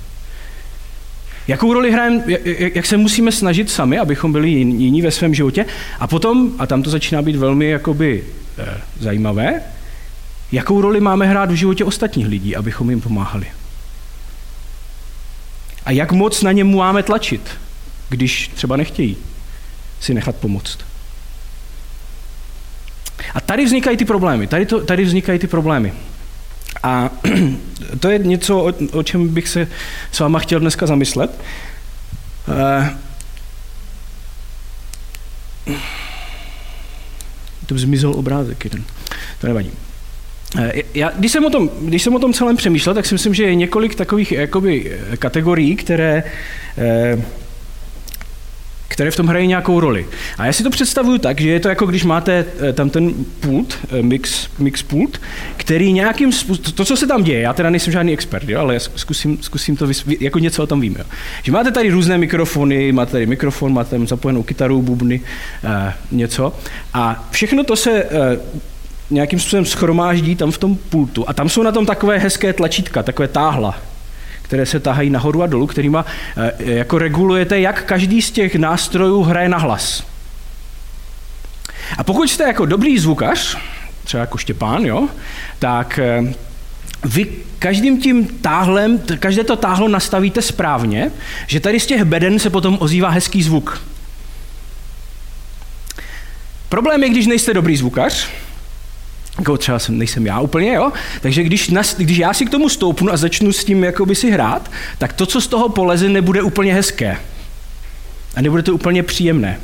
Jakou 1.48 1.74
roli 1.74 1.92
hrajeme, 1.92 2.24
jak 2.74 2.86
se 2.86 2.96
musíme 2.96 3.32
snažit 3.32 3.70
sami, 3.70 3.98
abychom 3.98 4.32
byli 4.32 4.50
jiní 4.50 5.02
ve 5.02 5.10
svém 5.10 5.34
životě? 5.34 5.66
A 6.00 6.06
potom, 6.06 6.52
a 6.58 6.66
tam 6.66 6.82
to 6.82 6.90
začíná 6.90 7.22
být 7.22 7.36
velmi 7.36 7.68
jakoby 7.68 8.24
e, 8.58 8.80
zajímavé, 9.00 9.62
jakou 10.52 10.80
roli 10.80 11.00
máme 11.00 11.26
hrát 11.26 11.50
v 11.50 11.54
životě 11.54 11.84
ostatních 11.84 12.26
lidí, 12.26 12.56
abychom 12.56 12.90
jim 12.90 13.00
pomáhali? 13.00 13.46
A 15.84 15.90
jak 15.90 16.12
moc 16.12 16.42
na 16.42 16.52
ně 16.52 16.64
máme 16.64 17.02
tlačit, 17.02 17.50
když 18.08 18.48
třeba 18.48 18.76
nechtějí 18.76 19.16
si 20.00 20.14
nechat 20.14 20.36
pomoct? 20.36 20.89
A 23.34 23.40
tady 23.40 23.64
vznikají 23.64 23.96
ty 23.96 24.04
problémy. 24.04 24.46
Tady, 24.46 24.66
to, 24.66 24.80
tady 24.80 25.04
vznikají 25.04 25.38
ty 25.38 25.46
problémy. 25.46 25.92
A 26.82 27.10
to 28.00 28.10
je 28.10 28.18
něco, 28.18 28.58
o, 28.58 28.72
o 28.92 29.02
čem 29.02 29.28
bych 29.28 29.48
se 29.48 29.68
s 30.12 30.20
váma 30.20 30.38
chtěl 30.38 30.60
dneska 30.60 30.86
zamyslet. 30.86 31.40
Uh, 32.48 32.86
to 37.66 37.78
zmizel 37.78 38.12
obrázek 38.14 38.64
jeden. 38.64 38.84
To 39.40 39.46
nevadí. 39.46 39.70
Eh, 40.58 40.72
já, 40.94 41.10
když, 41.10 41.32
jsem 41.32 41.44
o 41.44 41.50
tom, 41.50 41.70
když 41.80 42.02
jsem 42.02 42.14
o 42.14 42.18
tom 42.18 42.32
celém 42.32 42.56
přemýšlel, 42.56 42.94
tak 42.94 43.06
si 43.06 43.14
myslím, 43.14 43.34
že 43.34 43.42
je 43.42 43.54
několik 43.54 43.94
takových 43.94 44.32
jakoby, 44.32 44.98
eh, 45.12 45.16
kategorií, 45.16 45.76
které 45.76 46.22
eh, 46.78 47.22
které 48.90 49.10
v 49.10 49.16
tom 49.16 49.26
hrají 49.26 49.46
nějakou 49.48 49.80
roli. 49.80 50.06
A 50.38 50.46
já 50.46 50.52
si 50.52 50.62
to 50.62 50.70
představuju 50.70 51.18
tak, 51.18 51.40
že 51.40 51.48
je 51.48 51.60
to 51.60 51.68
jako 51.68 51.86
když 51.86 52.04
máte 52.04 52.44
eh, 52.68 52.72
tam 52.72 52.90
ten 52.90 53.14
pult, 53.40 53.78
eh, 53.90 54.02
mix, 54.02 54.48
mix 54.58 54.82
pult, 54.82 55.20
který 55.56 55.92
nějakým 55.92 56.32
způsobem, 56.32 56.72
to, 56.72 56.84
co 56.84 56.96
se 56.96 57.06
tam 57.06 57.24
děje, 57.24 57.40
já 57.40 57.52
teda 57.52 57.70
nejsem 57.70 57.92
žádný 57.92 58.12
expert, 58.12 58.48
jo, 58.48 58.60
ale 58.60 58.80
zkusím, 58.80 59.38
zkusím 59.40 59.76
to, 59.76 59.86
vysv... 59.86 60.08
jako 60.20 60.38
něco 60.38 60.62
o 60.62 60.66
tom 60.66 60.80
vím. 60.80 60.96
Jo. 60.98 61.04
Že 61.42 61.52
máte 61.52 61.70
tady 61.70 61.90
různé 61.90 62.18
mikrofony, 62.18 62.92
máte 62.92 63.12
tady 63.12 63.26
mikrofon, 63.26 63.72
máte 63.72 63.90
tam 63.90 64.06
zapojenou 64.06 64.42
kytaru, 64.42 64.82
bubny, 64.82 65.20
eh, 65.64 65.92
něco 66.12 66.52
a 66.94 67.28
všechno 67.30 67.64
to 67.64 67.76
se 67.76 67.90
eh, 67.90 68.08
nějakým 69.10 69.40
způsobem 69.40 69.64
schromáždí 69.64 70.36
tam 70.36 70.50
v 70.50 70.58
tom 70.58 70.76
pultu 70.76 71.28
a 71.28 71.32
tam 71.32 71.48
jsou 71.48 71.62
na 71.62 71.72
tom 71.72 71.86
takové 71.86 72.18
hezké 72.18 72.52
tlačítka, 72.52 73.02
takové 73.02 73.28
táhla, 73.28 73.78
které 74.50 74.66
se 74.66 74.80
tahají 74.80 75.10
nahoru 75.10 75.42
a 75.42 75.46
dolů, 75.46 75.66
kterýma 75.66 76.06
eh, 76.36 76.52
jako 76.58 76.98
regulujete, 76.98 77.60
jak 77.60 77.84
každý 77.84 78.22
z 78.22 78.30
těch 78.30 78.54
nástrojů 78.54 79.22
hraje 79.22 79.48
na 79.48 79.58
hlas. 79.58 80.02
A 81.98 82.04
pokud 82.04 82.30
jste 82.30 82.44
jako 82.44 82.66
dobrý 82.66 82.98
zvukař, 82.98 83.56
třeba 84.04 84.20
jako 84.20 84.38
Štěpán, 84.38 84.84
jo, 84.84 85.08
tak 85.58 85.98
eh, 85.98 86.34
vy 87.04 87.26
každým 87.58 88.00
tím 88.00 88.26
táhlem, 88.26 88.98
každé 89.18 89.44
to 89.44 89.56
táhlo 89.56 89.88
nastavíte 89.88 90.42
správně, 90.42 91.10
že 91.46 91.60
tady 91.60 91.80
z 91.80 91.86
těch 91.86 92.04
beden 92.04 92.38
se 92.38 92.50
potom 92.50 92.76
ozývá 92.80 93.08
hezký 93.08 93.42
zvuk. 93.42 93.82
Problém 96.68 97.02
je, 97.02 97.08
když 97.08 97.26
nejste 97.26 97.54
dobrý 97.54 97.76
zvukař, 97.76 98.28
jako 99.40 99.56
třeba 99.58 99.78
jsem, 99.78 99.98
nejsem 99.98 100.26
já 100.26 100.40
úplně, 100.40 100.74
jo? 100.74 100.92
Takže 101.20 101.42
když, 101.42 101.68
nas, 101.68 101.96
když 101.96 102.18
já 102.18 102.34
si 102.34 102.46
k 102.46 102.50
tomu 102.50 102.68
stoupnu 102.68 103.12
a 103.12 103.16
začnu 103.16 103.52
s 103.52 103.64
tím 103.64 103.84
jakoby 103.84 104.14
si 104.14 104.30
hrát, 104.30 104.70
tak 104.98 105.12
to, 105.12 105.26
co 105.26 105.40
z 105.40 105.46
toho 105.46 105.68
poleze, 105.68 106.08
nebude 106.08 106.42
úplně 106.42 106.74
hezké. 106.74 107.16
A 108.36 108.42
nebude 108.42 108.62
to 108.62 108.74
úplně 108.74 109.02
příjemné. 109.02 109.58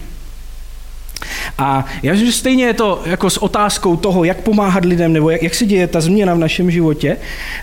A 1.59 1.87
já 2.03 2.13
myslím, 2.13 2.31
že 2.31 2.39
stejně 2.39 2.65
je 2.65 2.75
to 2.75 3.03
jako 3.07 3.31
s 3.31 3.37
otázkou 3.37 3.97
toho, 3.97 4.25
jak 4.25 4.41
pomáhat 4.41 4.85
lidem, 4.85 5.13
nebo 5.13 5.31
jak, 5.31 5.43
jak 5.43 5.55
se 5.55 5.67
děje 5.67 5.87
ta 5.87 6.01
změna 6.01 6.35
v 6.35 6.39
našem 6.39 6.71
životě, 6.71 7.17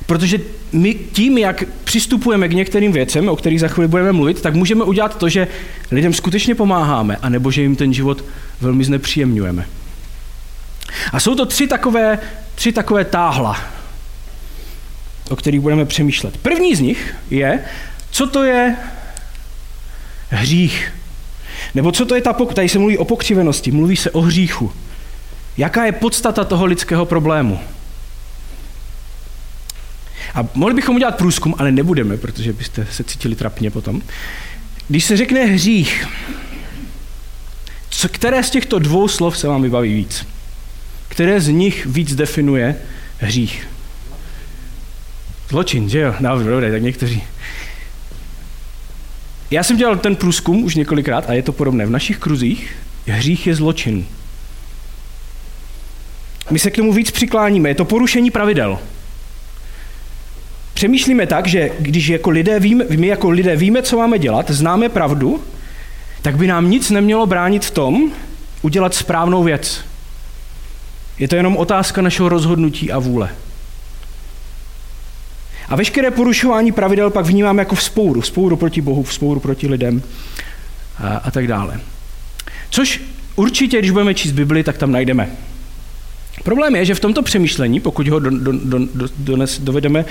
protože 0.06 0.40
my 0.72 0.94
tím, 1.12 1.38
jak 1.38 1.64
přistupujeme 1.84 2.48
k 2.48 2.54
některým 2.54 2.92
věcem, 2.92 3.30
o 3.30 3.36
kterých 3.36 3.60
za 3.60 3.68
chvíli 3.68 3.88
budeme 3.88 4.12
mluvit, 4.12 4.42
tak 4.42 4.54
můžeme 4.56 4.84
udělat 4.84 5.18
to, 5.18 5.30
že 5.30 5.48
lidem 5.92 6.14
skutečně 6.14 6.56
pomáháme, 6.56 7.18
anebo 7.22 7.52
že 7.52 7.62
jim 7.62 7.76
ten 7.76 7.94
život 7.94 8.26
velmi 8.62 8.84
znepříjemňujeme. 8.84 9.66
A 11.12 11.20
jsou 11.20 11.36
to 11.36 11.46
tři 11.46 11.68
takové, 11.68 12.20
tři 12.56 12.72
takové 12.72 13.06
táhla, 13.06 13.60
o 15.30 15.36
kterých 15.36 15.62
budeme 15.62 15.86
přemýšlet. 15.86 16.38
První 16.38 16.76
z 16.76 16.80
nich 16.80 17.16
je, 17.30 17.60
co 18.12 18.28
to 18.28 18.44
je 18.44 18.76
hřích. 20.30 20.94
Nebo 21.76 21.92
co 21.92 22.06
to 22.06 22.16
je 22.16 22.22
ta, 22.22 22.34
tady 22.34 22.70
se 22.70 22.80
mluví 22.80 22.98
o 22.98 23.06
pokřivenosti, 23.06 23.72
mluví 23.72 23.96
se 23.96 24.12
o 24.12 24.22
hříchu. 24.22 24.72
Jaká 25.58 25.86
je 25.86 25.92
podstata 25.92 26.44
toho 26.44 26.66
lidského 26.66 27.06
problému? 27.06 27.60
A 30.36 30.48
mohli 30.54 30.74
bychom 30.74 30.96
udělat 30.96 31.18
průzkum, 31.18 31.56
ale 31.58 31.72
nebudeme, 31.72 32.18
protože 32.18 32.54
byste 32.54 32.88
se 32.92 33.04
cítili 33.04 33.36
trapně 33.36 33.72
potom. 33.72 34.02
Když 34.88 35.06
se 35.06 35.18
řekne 35.18 35.46
hřích, 35.46 36.08
co, 37.90 38.10
které 38.10 38.44
z 38.44 38.50
těchto 38.50 38.80
dvou 38.80 39.08
slov 39.08 39.38
se 39.38 39.48
vám 39.48 39.62
vybaví 39.62 39.94
víc? 39.94 40.26
Které 41.14 41.42
z 41.42 41.48
nich 41.48 41.86
víc 41.86 42.16
definuje 42.16 42.76
hřích? 43.18 43.68
Zločin, 45.50 45.90
že 45.90 46.00
jo? 46.00 46.16
No, 46.20 46.40
dobré, 46.40 46.72
tak 46.72 46.82
někteří. 46.82 47.24
Já 49.52 49.64
jsem 49.64 49.78
dělal 49.78 49.98
ten 49.98 50.16
průzkum 50.16 50.64
už 50.64 50.76
několikrát 50.76 51.30
a 51.30 51.34
je 51.34 51.44
to 51.44 51.52
podobné. 51.52 51.86
V 51.86 51.90
našich 51.90 52.18
kruzích 52.18 52.76
hřích 53.06 53.48
je 53.48 53.56
zločin. 53.56 54.06
My 56.52 56.60
se 56.60 56.72
k 56.72 56.76
tomu 56.76 56.94
víc 56.94 57.12
přikláníme. 57.12 57.70
Je 57.70 57.76
to 57.76 57.86
porušení 57.86 58.32
pravidel. 58.32 58.80
Přemýšlíme 60.74 61.28
tak, 61.28 61.48
že 61.48 61.70
když 61.80 62.08
jako 62.08 62.30
lidé 62.30 62.60
víme, 62.60 62.86
my 62.90 63.08
jako 63.08 63.30
lidé 63.30 63.56
víme, 63.56 63.82
co 63.82 63.98
máme 63.98 64.20
dělat, 64.20 64.52
známe 64.52 64.90
pravdu, 64.90 65.44
tak 66.22 66.38
by 66.38 66.48
nám 66.48 66.70
nic 66.70 66.90
nemělo 66.90 67.26
bránit 67.26 67.66
v 67.66 67.72
tom, 67.72 68.12
udělat 68.62 68.94
správnou 68.94 69.44
věc. 69.44 69.93
Je 71.20 71.28
to 71.28 71.36
jenom 71.36 71.58
otázka 71.58 72.02
našeho 72.02 72.30
rozhodnutí 72.30 72.92
a 72.92 73.00
vůle. 73.00 73.30
A 75.70 75.76
veškeré 75.76 76.12
porušování 76.12 76.72
pravidel 76.72 77.10
pak 77.10 77.26
vnímám 77.26 77.60
jako 77.60 77.76
vzpouru. 77.76 78.22
Vzpouru 78.22 78.56
proti 78.56 78.82
Bohu, 78.82 79.04
vzpouru 79.04 79.40
proti 79.40 79.68
lidem 79.68 80.04
a, 80.98 81.18
a 81.18 81.32
tak 81.32 81.48
dále. 81.48 81.80
Což 82.70 83.02
určitě, 83.36 83.80
když 83.80 83.92
budeme 83.92 84.14
číst 84.14 84.32
Bibli, 84.32 84.64
tak 84.64 84.78
tam 84.78 84.92
najdeme. 84.92 85.30
Problém 86.44 86.76
je, 86.76 86.86
že 86.86 86.96
v 86.96 87.00
tomto 87.00 87.22
přemýšlení, 87.22 87.80
pokud 87.80 88.08
ho 88.08 88.20
do, 88.20 88.30
do, 88.30 88.52
do, 88.94 89.08
dones, 89.18 89.60
dovedeme 89.60 90.06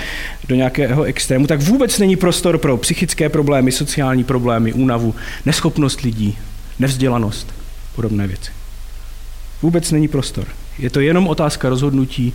do 0.47 0.55
nějakého 0.55 1.03
extrému, 1.03 1.47
tak 1.47 1.61
vůbec 1.61 1.99
není 1.99 2.15
prostor 2.15 2.57
pro 2.57 2.77
psychické 2.77 3.29
problémy, 3.29 3.71
sociální 3.71 4.23
problémy, 4.23 4.73
únavu, 4.73 5.15
neschopnost 5.45 6.01
lidí, 6.01 6.37
nevzdělanost, 6.79 7.53
podobné 7.95 8.27
věci. 8.27 8.51
Vůbec 9.61 9.91
není 9.91 10.07
prostor. 10.07 10.45
Je 10.79 10.89
to 10.89 10.99
jenom 10.99 11.27
otázka 11.27 11.69
rozhodnutí 11.69 12.33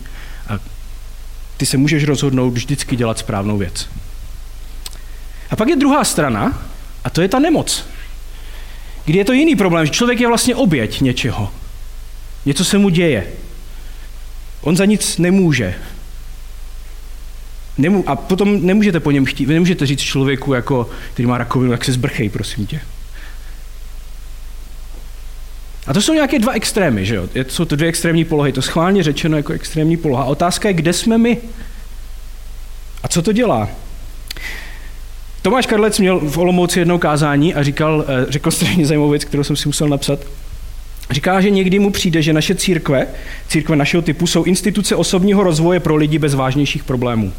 a 0.49 0.59
ty 1.57 1.65
se 1.65 1.77
můžeš 1.77 2.03
rozhodnout 2.03 2.49
vždycky 2.49 2.95
dělat 2.95 3.17
správnou 3.17 3.57
věc. 3.57 3.89
A 5.49 5.55
pak 5.55 5.67
je 5.67 5.75
druhá 5.75 6.03
strana, 6.03 6.61
a 7.03 7.09
to 7.09 7.21
je 7.21 7.27
ta 7.27 7.39
nemoc. 7.39 7.85
Kdy 9.05 9.17
je 9.17 9.25
to 9.25 9.33
jiný 9.33 9.55
problém, 9.55 9.85
že 9.85 9.91
člověk 9.91 10.19
je 10.19 10.27
vlastně 10.27 10.55
oběť 10.55 11.01
něčeho. 11.01 11.51
Něco 12.45 12.65
se 12.65 12.77
mu 12.77 12.89
děje. 12.89 13.27
On 14.61 14.77
za 14.77 14.85
nic 14.85 15.17
nemůže. 15.17 15.75
Nemů- 17.77 18.03
a 18.07 18.15
potom 18.15 18.65
nemůžete 18.65 18.99
po 18.99 19.11
něm 19.11 19.25
chtít, 19.25 19.45
vy 19.45 19.53
nemůžete 19.53 19.85
říct 19.85 20.01
člověku, 20.01 20.53
jako, 20.53 20.89
který 21.13 21.25
má 21.25 21.37
rakovinu, 21.37 21.71
jak 21.71 21.85
se 21.85 21.91
zbrchej, 21.91 22.29
prosím 22.29 22.67
tě. 22.67 22.81
A 25.89 25.93
to 25.93 26.01
jsou 26.01 26.13
nějaké 26.13 26.39
dva 26.39 26.51
extrémy, 26.53 27.05
že 27.05 27.15
jo? 27.15 27.29
Jsou 27.47 27.65
to 27.65 27.75
dvě 27.75 27.89
extrémní 27.89 28.25
polohy, 28.25 28.51
to 28.51 28.61
schválně 28.61 29.03
řečeno 29.03 29.37
jako 29.37 29.53
extrémní 29.53 29.97
poloha. 29.97 30.23
A 30.23 30.25
otázka 30.25 30.67
je, 30.67 30.73
kde 30.73 30.93
jsme 30.93 31.17
my? 31.17 31.37
A 33.03 33.07
co 33.07 33.21
to 33.21 33.31
dělá? 33.31 33.69
Tomáš 35.41 35.65
Karlec 35.65 35.99
měl 35.99 36.19
v 36.19 36.37
Olomouci 36.37 36.79
jednou 36.79 36.97
kázání 36.97 37.53
a 37.53 37.63
říkal, 37.63 38.05
eh, 38.07 38.25
řekl 38.29 38.51
strašně 38.51 38.85
zajímavou 38.85 39.09
věc, 39.09 39.25
kterou 39.25 39.43
jsem 39.43 39.55
si 39.55 39.69
musel 39.69 39.87
napsat. 39.87 40.19
Říká, 41.11 41.41
že 41.41 41.49
někdy 41.49 41.79
mu 41.79 41.91
přijde, 41.91 42.21
že 42.21 42.33
naše 42.33 42.55
církve, 42.55 43.07
církve 43.47 43.75
našeho 43.75 44.01
typu, 44.01 44.27
jsou 44.27 44.43
instituce 44.43 44.95
osobního 44.95 45.43
rozvoje 45.43 45.79
pro 45.79 45.95
lidi 45.95 46.19
bez 46.19 46.33
vážnějších 46.33 46.83
problémů. 46.83 47.33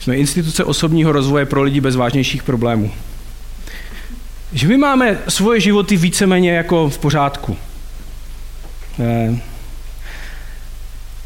Jsme 0.00 0.16
instituce 0.16 0.64
osobního 0.64 1.12
rozvoje 1.12 1.46
pro 1.46 1.62
lidi 1.62 1.80
bez 1.80 1.96
vážnějších 1.96 2.42
problémů. 2.42 2.92
Že 4.52 4.68
my 4.68 4.76
máme 4.76 5.18
svoje 5.28 5.60
životy 5.60 5.96
víceméně 5.96 6.50
jako 6.50 6.90
v 6.90 6.98
pořádku. 6.98 7.56
Eh, 9.00 9.40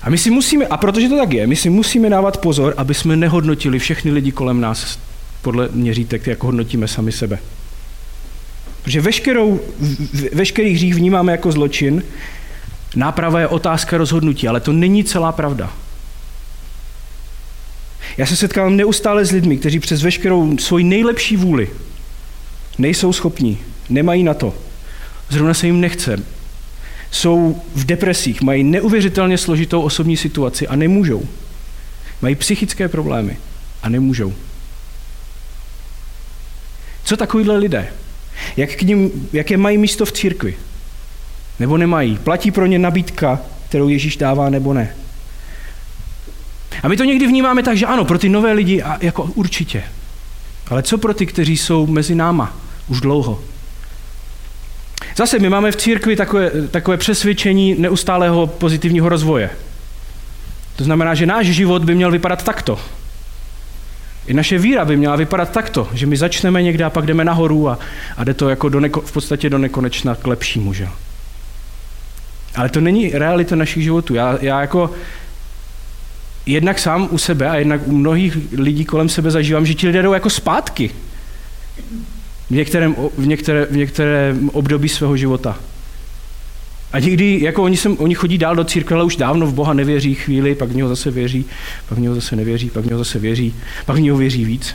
a 0.03 0.11
my 0.11 0.19
si 0.19 0.31
musíme, 0.31 0.67
a 0.67 0.77
protože 0.77 1.09
to 1.09 1.17
tak 1.17 1.33
je, 1.33 1.47
my 1.47 1.57
si 1.57 1.71
musíme 1.71 2.11
dávat 2.11 2.37
pozor, 2.37 2.75
aby 2.77 2.95
jsme 2.95 3.17
nehodnotili 3.17 3.79
všechny 3.79 4.11
lidi 4.11 4.33
kolem 4.33 4.61
nás 4.61 4.99
podle 5.43 5.69
měřítek, 5.73 6.27
jak 6.27 6.43
hodnotíme 6.43 6.89
sami 6.89 7.13
sebe. 7.13 7.39
Protože 8.83 9.01
veškerou, 9.01 9.61
veškerý 10.33 10.75
hřích 10.75 10.95
vnímáme 10.95 11.33
jako 11.33 11.53
zločin, 11.53 12.03
náprava 12.97 13.41
je 13.41 13.49
otázka 13.49 13.99
rozhodnutí, 13.99 14.49
ale 14.49 14.61
to 14.61 14.73
není 14.73 15.05
celá 15.05 15.33
pravda. 15.33 15.73
Já 18.17 18.27
se 18.27 18.37
setkávám 18.37 18.77
neustále 18.77 19.25
s 19.25 19.31
lidmi, 19.31 19.59
kteří 19.59 19.79
přes 19.81 20.03
veškerou 20.03 20.59
svoji 20.59 20.85
nejlepší 20.85 21.37
vůli 21.37 21.71
nejsou 22.79 23.13
schopní, 23.13 23.59
nemají 23.89 24.23
na 24.23 24.35
to, 24.35 24.55
zrovna 25.29 25.55
se 25.55 25.67
jim 25.67 25.81
nechce, 25.81 26.17
jsou 27.11 27.63
v 27.75 27.85
depresích, 27.85 28.43
mají 28.43 28.65
neuvěřitelně 28.65 29.39
složitou 29.39 29.83
osobní 29.83 30.17
situaci 30.17 30.69
a 30.69 30.77
nemůžou. 30.77 31.23
Mají 32.23 32.35
psychické 32.35 32.89
problémy 32.89 33.37
a 33.83 33.89
nemůžou. 33.89 34.35
Co 37.05 37.17
takovýhle 37.17 37.57
lidé? 37.57 37.89
Jak 38.57 38.71
k 38.71 38.83
ním, 38.83 39.29
jaké 39.33 39.57
mají 39.57 39.79
místo 39.79 40.05
v 40.05 40.13
církvi? 40.13 40.55
Nebo 41.59 41.77
nemají? 41.77 42.19
Platí 42.19 42.51
pro 42.51 42.67
ně 42.67 42.79
nabídka, 42.79 43.41
kterou 43.69 43.89
Ježíš 43.89 44.17
dává, 44.17 44.51
nebo 44.51 44.75
ne? 44.75 44.95
A 46.83 46.89
my 46.89 46.97
to 46.97 47.05
někdy 47.05 47.27
vnímáme 47.27 47.63
tak, 47.63 47.77
že 47.77 47.87
ano, 47.87 48.05
pro 48.05 48.19
ty 48.19 48.29
nové 48.29 48.53
lidi 48.53 48.83
a 48.83 48.99
jako 49.01 49.23
určitě. 49.23 49.83
Ale 50.69 50.83
co 50.83 50.99
pro 50.99 51.15
ty, 51.15 51.27
kteří 51.27 51.57
jsou 51.57 51.87
mezi 51.87 52.15
náma 52.15 52.62
už 52.89 53.01
dlouho? 53.01 53.41
Zase 55.17 55.39
my 55.39 55.49
máme 55.49 55.73
v 55.73 55.77
církvi 55.77 56.17
takové, 56.17 56.51
takové 56.71 56.97
přesvědčení 56.97 57.75
neustálého 57.79 58.47
pozitivního 58.47 59.09
rozvoje. 59.09 59.51
To 60.77 60.85
znamená, 60.85 61.15
že 61.15 61.27
náš 61.27 61.47
život 61.47 61.85
by 61.85 61.95
měl 61.95 62.11
vypadat 62.11 62.45
takto. 62.45 62.79
I 64.27 64.35
naše 64.35 64.59
víra 64.59 64.85
by 64.85 64.97
měla 64.97 65.17
vypadat 65.17 65.51
takto, 65.51 65.89
že 65.93 66.07
my 66.07 66.17
začneme 66.17 66.63
někde 66.63 66.85
a 66.85 66.91
pak 66.91 67.07
jdeme 67.07 67.25
nahoru 67.25 67.69
a, 67.69 67.79
a 68.17 68.25
jde 68.25 68.35
to 68.35 68.49
jako 68.49 68.69
do 68.69 68.81
neko, 68.81 69.01
v 69.01 69.13
podstatě 69.13 69.51
do 69.51 69.59
nekonečna 69.59 70.15
k 70.15 70.27
lepšímu. 70.27 70.73
Že? 70.73 70.89
Ale 72.55 72.69
to 72.69 72.81
není 72.81 73.11
realita 73.11 73.57
našich 73.57 73.83
životů. 73.83 74.15
Já, 74.15 74.39
já 74.41 74.61
jako 74.61 74.91
jednak 76.47 76.79
sám 76.79 77.09
u 77.11 77.19
sebe 77.19 77.49
a 77.49 77.55
jednak 77.55 77.81
u 77.85 77.93
mnohých 77.93 78.37
lidí 78.53 78.85
kolem 78.85 79.09
sebe 79.09 79.31
zažívám, 79.31 79.67
že 79.67 79.75
ti 79.75 79.87
lidé 79.87 80.03
jdou 80.03 80.13
jako 80.13 80.31
zpátky 80.31 80.91
v 82.53 82.55
některém, 82.55 82.97
v 83.19 83.27
některé, 83.27 83.67
v 83.67 83.77
některém 83.77 84.51
období 84.53 84.89
svého 84.89 85.17
života. 85.17 85.59
A 86.93 86.99
někdy, 86.99 87.41
jako 87.43 87.63
oni, 87.63 87.77
sem, 87.77 87.97
oni 87.99 88.15
chodí 88.15 88.39
dál 88.39 88.57
do 88.57 88.65
církve, 88.65 88.97
ale 88.97 89.05
už 89.05 89.17
dávno 89.17 89.47
v 89.47 89.55
Boha 89.55 89.73
nevěří 89.73 90.15
chvíli, 90.15 90.55
pak 90.55 90.69
v 90.69 90.75
něho 90.75 90.89
zase 90.89 91.11
věří, 91.11 91.45
pak 91.89 91.99
v 91.99 92.01
něho 92.01 92.15
zase 92.15 92.37
nevěří, 92.37 92.71
pak 92.71 92.85
v 92.85 92.87
něho 92.87 92.99
zase 92.99 93.19
věří, 93.19 93.55
pak 93.87 93.97
v 93.97 94.01
něho 94.01 94.17
věří 94.17 94.45
víc. 94.45 94.75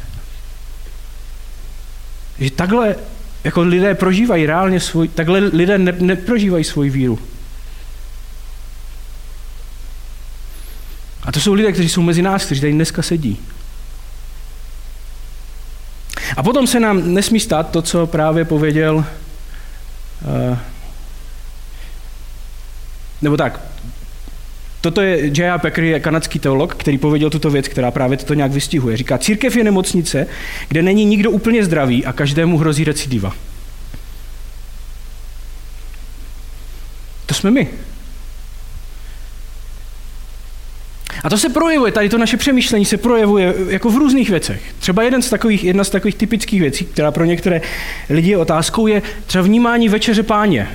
Že 2.40 2.52
takhle 2.52 2.96
jako 3.44 3.62
lidé 3.62 3.96
prožívají 3.96 4.46
reálně 4.46 4.80
svůj, 4.80 5.08
takhle 5.08 5.40
lidé 5.40 5.78
ne, 5.78 5.96
neprožívají 6.00 6.64
svoji 6.64 6.90
víru. 6.90 7.20
A 11.24 11.32
to 11.32 11.40
jsou 11.40 11.54
lidé, 11.54 11.72
kteří 11.72 11.90
jsou 11.90 12.02
mezi 12.02 12.22
nás, 12.22 12.46
kteří 12.46 12.62
tady 12.62 12.74
dneska 12.74 13.02
sedí. 13.02 13.40
A 16.38 16.44
potom 16.44 16.68
se 16.68 16.80
nám 16.80 17.14
nesmí 17.14 17.40
stát 17.40 17.70
to, 17.70 17.82
co 17.82 18.08
právě 18.08 18.46
pověděl, 18.46 18.96
uh, 18.96 20.58
nebo 23.22 23.38
tak, 23.38 23.62
Toto 24.82 25.02
je 25.02 25.32
J.A. 25.38 25.58
Packer, 25.58 25.84
je 25.84 26.00
kanadský 26.00 26.40
teolog, 26.40 26.76
který 26.76 26.98
pověděl 26.98 27.30
tuto 27.30 27.50
věc, 27.50 27.68
která 27.68 27.92
právě 27.92 28.18
toto 28.18 28.34
nějak 28.34 28.52
vystihuje. 28.52 28.98
Říká, 28.98 29.18
církev 29.18 29.56
je 29.56 29.64
nemocnice, 29.64 30.28
kde 30.68 30.82
není 30.82 31.06
nikdo 31.06 31.32
úplně 31.32 31.66
zdravý 31.66 32.06
a 32.06 32.14
každému 32.14 32.58
hrozí 32.58 32.84
recidiva. 32.84 33.34
To 37.26 37.34
jsme 37.34 37.52
my. 37.52 37.68
A 41.24 41.30
to 41.30 41.38
se 41.38 41.50
projevuje, 41.50 41.92
tady 41.92 42.10
to 42.10 42.18
naše 42.18 42.38
přemýšlení 42.38 42.86
se 42.86 42.98
projevuje 42.98 43.54
jako 43.70 43.90
v 43.90 43.98
různých 43.98 44.30
věcech. 44.30 44.62
Třeba 44.80 45.04
jeden 45.04 45.22
z 45.22 45.30
takových, 45.30 45.64
jedna 45.64 45.84
z 45.84 45.90
takových 45.90 46.16
typických 46.16 46.62
věcí, 46.62 46.86
která 46.86 47.12
pro 47.12 47.26
některé 47.26 47.62
lidi 48.10 48.30
je 48.30 48.38
otázkou, 48.38 48.88
je 48.88 49.02
třeba 49.26 49.44
vnímání 49.44 49.90
večeře 49.90 50.24
páně. 50.24 50.68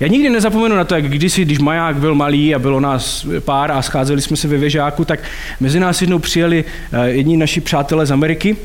Já 0.00 0.06
nikdy 0.06 0.30
nezapomenu 0.30 0.76
na 0.76 0.84
to, 0.84 0.94
jak 0.94 1.08
kdysi, 1.08 1.44
když 1.44 1.58
Maják 1.58 1.96
byl 1.96 2.14
malý 2.14 2.54
a 2.54 2.58
bylo 2.58 2.80
nás 2.80 3.26
pár 3.40 3.72
a 3.72 3.82
scházeli 3.82 4.22
jsme 4.22 4.36
se 4.36 4.48
ve 4.48 4.56
věžáku, 4.56 5.04
tak 5.04 5.20
mezi 5.60 5.80
nás 5.80 6.00
jednou 6.00 6.18
přijeli 6.18 6.64
eh, 6.92 7.08
jedni 7.08 7.36
naši 7.36 7.60
přátelé 7.60 8.06
z 8.06 8.12
Ameriky. 8.12 8.56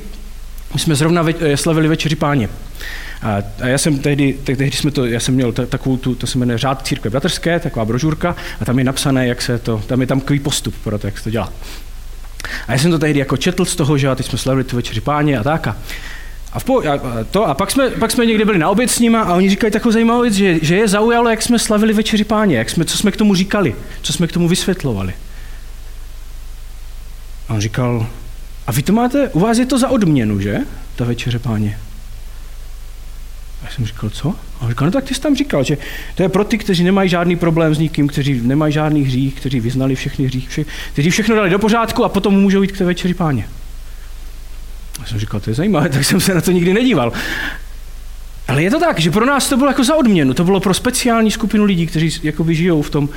My 0.74 0.80
jsme 0.80 0.96
zrovna 0.96 1.26
eh, 1.40 1.58
slavili 1.58 1.88
večeři 1.88 2.16
páně. 2.16 2.50
A, 3.22 3.38
a 3.62 3.68
já 3.68 3.78
jsem 3.78 4.00
tehdy, 4.00 4.34
tehdy 4.44 4.72
jsme 4.72 4.92
to, 4.92 5.06
já 5.06 5.20
jsem 5.20 5.34
měl 5.36 5.52
takovou 5.52 5.98
tu, 5.98 6.16
to 6.16 6.28
se 6.28 6.38
jmenuje 6.38 6.58
Řád 6.58 6.88
církve 6.88 7.10
bratrské, 7.10 7.60
taková 7.60 7.86
brožurka, 7.86 8.36
a 8.62 8.66
tam 8.66 8.80
je 8.80 8.86
napsané, 8.86 9.28
jak 9.28 9.42
se 9.42 9.60
to, 9.60 9.84
tam 9.88 10.02
je 10.02 10.08
tam 10.08 10.20
takový 10.20 10.40
postup 10.40 10.76
pro 10.84 11.00
to, 11.00 11.08
jak 11.08 11.18
se 11.18 11.24
to 11.24 11.30
dělá. 11.30 11.54
A 12.68 12.72
já 12.72 12.78
jsem 12.78 12.92
to 12.92 13.00
tehdy 13.00 13.20
jako 13.20 13.38
četl 13.38 13.66
z 13.66 13.76
toho, 13.76 13.98
že 13.98 14.10
a 14.10 14.16
teď 14.16 14.26
jsme 14.26 14.38
slavili 14.38 14.64
tu 14.64 14.76
večeři 14.76 15.02
páně 15.02 15.38
a 15.38 15.44
tak. 15.44 15.68
A, 15.68 15.76
a, 16.54 16.60
po, 16.60 16.80
a, 16.80 17.00
to, 17.32 17.46
a 17.48 17.54
pak, 17.54 17.72
jsme, 17.72 17.90
pak 17.90 18.12
jsme 18.12 18.26
někdy 18.26 18.46
byli 18.46 18.58
na 18.58 18.70
oběd 18.70 18.92
s 18.92 19.00
nima 19.00 19.22
a 19.22 19.34
oni 19.34 19.50
říkají 19.50 19.74
takovou 19.74 19.92
zajímavou 19.92 20.22
věc, 20.22 20.34
že, 20.34 20.60
že 20.62 20.76
je 20.76 20.88
zaujalo, 20.88 21.30
jak 21.30 21.42
jsme 21.42 21.60
slavili 21.60 21.94
večeři 21.94 22.24
páně, 22.24 22.58
jak 22.58 22.70
jsme, 22.70 22.86
co 22.86 22.98
jsme 22.98 23.12
k 23.12 23.18
tomu 23.18 23.36
říkali, 23.36 23.76
co 24.02 24.14
jsme 24.14 24.28
k 24.28 24.32
tomu 24.32 24.48
vysvětlovali. 24.48 25.14
A 27.50 27.54
on 27.54 27.62
říkal, 27.62 28.08
a 28.68 28.72
vy 28.72 28.82
to 28.82 28.94
máte, 28.94 29.30
u 29.30 29.40
vás 29.40 29.58
je 29.58 29.66
to 29.66 29.80
za 29.80 29.90
odměnu, 29.90 30.40
že? 30.40 30.58
Ta 30.96 31.06
večeře 31.06 31.40
páně. 31.40 31.80
Já 33.66 33.72
jsem 33.72 33.86
říkal, 33.86 34.10
co? 34.10 34.30
A 34.30 34.62
on 34.62 34.70
říkal, 34.70 34.86
no 34.86 34.92
tak 34.92 35.04
ty 35.04 35.14
jsi 35.14 35.22
tam 35.22 35.36
říkal, 35.36 35.64
že 35.64 35.78
to 36.16 36.24
je 36.24 36.30
pro 36.30 36.44
ty, 36.44 36.58
kteří 36.58 36.84
nemají 36.84 37.10
žádný 37.10 37.36
problém 37.36 37.76
s 37.76 37.80
nikým, 37.80 38.08
kteří 38.08 38.42
nemají 38.42 38.74
žádný 38.74 39.04
hřích, 39.04 39.34
kteří 39.34 39.60
vyznali 39.60 39.96
všechny 39.96 40.26
hřích, 40.26 40.50
vše, 40.50 40.66
kteří 40.94 41.10
všechno 41.10 41.36
dali 41.36 41.50
do 41.50 41.60
pořádku 41.60 42.04
a 42.04 42.10
potom 42.10 42.34
můžou 42.34 42.62
jít 42.62 42.72
k 42.72 42.78
té 42.78 42.86
večeři 42.86 43.14
páně. 43.14 43.48
A 45.04 45.06
jsem 45.06 45.20
říkal, 45.20 45.40
to 45.40 45.50
je 45.50 45.54
zajímavé, 45.54 45.90
tak 45.94 46.06
jsem 46.06 46.20
se 46.20 46.34
na 46.34 46.42
to 46.42 46.52
nikdy 46.52 46.74
nedíval. 46.74 47.14
Ale 48.48 48.64
je 48.64 48.72
to 48.72 48.80
tak, 48.80 49.00
že 49.00 49.12
pro 49.12 49.26
nás 49.26 49.50
to 49.50 49.58
bylo 49.58 49.70
jako 49.70 49.84
za 49.84 49.96
odměnu, 49.96 50.34
to 50.34 50.44
bylo 50.44 50.60
pro 50.60 50.74
speciální 50.74 51.32
skupinu 51.32 51.64
lidí, 51.64 51.88
kteří 51.88 52.20
jakoby 52.24 52.56
žijou 52.56 52.82
v 52.82 52.90
tom, 52.90 53.10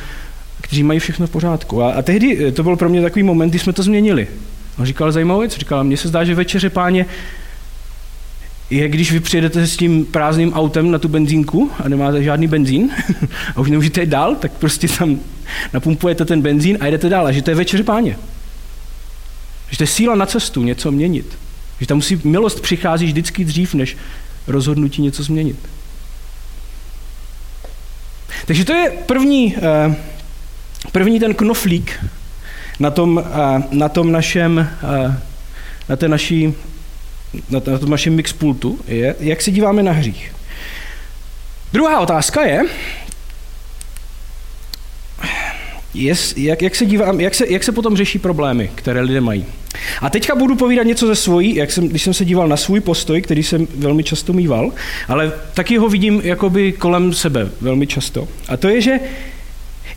kteří 0.60 0.82
mají 0.82 1.00
všechno 1.00 1.26
v 1.26 1.30
pořádku. 1.30 1.82
A, 1.82 1.92
a 1.92 2.02
tehdy 2.02 2.46
eh, 2.46 2.52
to 2.52 2.62
byl 2.62 2.76
pro 2.76 2.88
mě 2.88 3.02
takový 3.02 3.22
moment, 3.22 3.50
kdy 3.50 3.58
jsme 3.58 3.72
to 3.72 3.82
změnili. 3.82 4.28
On 4.78 4.86
říkal 4.86 5.12
zajímavou 5.12 5.40
věc, 5.40 5.56
říkal, 5.56 5.84
mně 5.84 5.96
se 5.96 6.08
zdá, 6.08 6.24
že 6.24 6.34
večeře 6.34 6.70
páně 6.70 7.06
je, 8.70 8.88
když 8.88 9.12
vy 9.12 9.20
přijedete 9.20 9.66
s 9.66 9.76
tím 9.76 10.04
prázdným 10.04 10.52
autem 10.52 10.90
na 10.90 10.98
tu 10.98 11.08
benzínku 11.08 11.70
a 11.84 11.88
nemáte 11.88 12.22
žádný 12.22 12.46
benzín 12.46 12.90
a 13.56 13.60
už 13.60 13.70
nemůžete 13.70 14.00
jít 14.00 14.10
dál, 14.10 14.34
tak 14.34 14.52
prostě 14.52 14.88
tam 14.88 15.20
napumpujete 15.72 16.24
ten 16.24 16.42
benzín 16.42 16.78
a 16.80 16.86
jdete 16.86 17.08
dál. 17.08 17.26
A 17.26 17.32
že 17.32 17.42
to 17.42 17.50
je 17.50 17.56
večeře 17.56 17.82
páně. 17.82 18.18
Že 19.70 19.76
to 19.76 19.82
je 19.82 19.86
síla 19.86 20.14
na 20.14 20.26
cestu 20.26 20.62
něco 20.62 20.92
měnit. 20.92 21.38
Že 21.80 21.86
tam 21.86 21.98
musí, 21.98 22.20
milost 22.24 22.60
přichází 22.60 23.06
vždycky 23.06 23.44
dřív, 23.44 23.74
než 23.74 23.96
rozhodnutí 24.46 25.02
něco 25.02 25.22
změnit. 25.22 25.56
Takže 28.46 28.64
to 28.64 28.72
je 28.72 28.90
první, 29.06 29.56
eh, 29.56 29.96
první 30.92 31.20
ten 31.20 31.34
knoflík 31.34 32.04
na 32.80 32.90
tom, 32.90 33.24
eh, 33.24 33.62
na 33.70 33.88
tom 33.88 34.12
našem, 34.12 34.68
eh, 34.82 35.20
na 35.88 35.96
té 35.96 36.08
naší, 36.08 36.54
na 37.50 37.60
tom 37.60 37.90
našem 37.90 38.14
mixpultu, 38.14 38.80
je, 38.88 39.16
jak 39.20 39.42
se 39.42 39.50
díváme 39.50 39.82
na 39.82 39.92
hřích. 39.92 40.32
Druhá 41.72 42.00
otázka 42.00 42.44
je, 42.44 42.62
jest, 45.94 46.38
jak, 46.38 46.62
jak, 46.62 46.74
se 46.74 46.86
dívám, 46.86 47.20
jak, 47.20 47.34
se, 47.34 47.44
jak 47.48 47.64
se 47.64 47.72
potom 47.72 47.96
řeší 47.96 48.18
problémy, 48.18 48.70
které 48.74 49.00
lidé 49.00 49.20
mají. 49.20 49.44
A 50.00 50.10
teďka 50.10 50.34
budu 50.34 50.56
povídat 50.56 50.86
něco 50.86 51.06
ze 51.06 51.14
svojí, 51.14 51.54
jak 51.54 51.72
jsem, 51.72 51.88
když 51.88 52.02
jsem 52.02 52.14
se 52.14 52.24
díval 52.24 52.48
na 52.48 52.56
svůj 52.56 52.80
postoj, 52.80 53.22
který 53.22 53.42
jsem 53.42 53.68
velmi 53.76 54.04
často 54.04 54.32
mýval, 54.32 54.72
ale 55.08 55.32
taky 55.54 55.76
ho 55.76 55.88
vidím 55.88 56.20
jakoby 56.24 56.72
kolem 56.72 57.12
sebe 57.12 57.48
velmi 57.60 57.86
často. 57.86 58.28
A 58.48 58.56
to 58.56 58.68
je, 58.68 58.80
že 58.80 59.00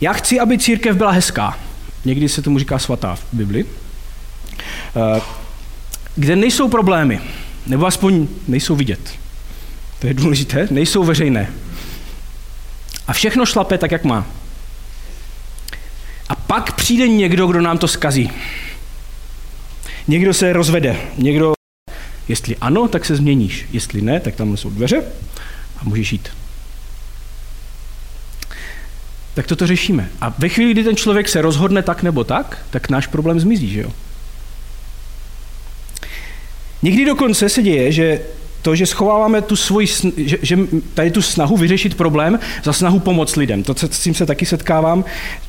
já 0.00 0.12
chci, 0.12 0.40
aby 0.40 0.58
církev 0.58 0.96
byla 0.96 1.10
hezká. 1.10 1.58
Někdy 2.04 2.28
se 2.28 2.42
tomu 2.42 2.58
říká 2.58 2.78
svatá 2.78 3.14
v 3.14 3.24
Bibli. 3.32 3.64
Kde 6.16 6.36
nejsou 6.36 6.68
problémy, 6.68 7.20
nebo 7.66 7.86
aspoň 7.86 8.28
nejsou 8.48 8.76
vidět. 8.76 9.00
To 9.98 10.06
je 10.06 10.14
důležité, 10.14 10.68
nejsou 10.70 11.04
veřejné. 11.04 11.50
A 13.06 13.12
všechno 13.12 13.46
šlape 13.46 13.78
tak, 13.78 13.90
jak 13.90 14.04
má. 14.04 14.26
A 16.28 16.34
pak 16.34 16.72
přijde 16.72 17.08
někdo, 17.08 17.46
kdo 17.46 17.60
nám 17.60 17.78
to 17.78 17.88
skazí. 17.88 18.30
Někdo 20.08 20.34
se 20.34 20.52
rozvede, 20.52 20.96
někdo, 21.18 21.52
jestli 22.28 22.56
ano, 22.56 22.88
tak 22.88 23.04
se 23.04 23.16
změníš, 23.16 23.66
jestli 23.72 24.02
ne, 24.02 24.20
tak 24.20 24.34
tam 24.34 24.56
jsou 24.56 24.70
dveře 24.70 25.02
a 25.76 25.84
můžeš 25.84 26.12
jít. 26.12 26.28
Tak 29.34 29.46
toto 29.46 29.66
řešíme. 29.66 30.08
A 30.20 30.34
ve 30.38 30.48
chvíli, 30.48 30.70
kdy 30.70 30.84
ten 30.84 30.96
člověk 30.96 31.28
se 31.28 31.42
rozhodne 31.42 31.82
tak 31.82 32.02
nebo 32.02 32.24
tak, 32.24 32.66
tak 32.70 32.90
náš 32.90 33.06
problém 33.06 33.40
zmizí, 33.40 33.70
že 33.70 33.80
jo? 33.80 33.92
Někdy 36.82 37.04
dokonce 37.04 37.48
se 37.48 37.62
děje, 37.62 37.92
že 37.92 38.20
to, 38.62 38.76
že 38.76 38.86
schováváme 38.86 39.42
tu 39.42 39.56
svoji, 39.56 39.86
že, 40.16 40.38
že 40.42 40.58
tady 40.94 41.10
tu 41.10 41.22
snahu 41.22 41.56
vyřešit 41.56 41.94
problém 41.94 42.38
za 42.64 42.72
snahu 42.72 42.98
pomoct 42.98 43.36
lidem. 43.36 43.62
To, 43.62 43.74
s 43.90 44.00
tím 44.00 44.14
se 44.14 44.26
taky 44.26 44.46
setkávám. 44.46 45.04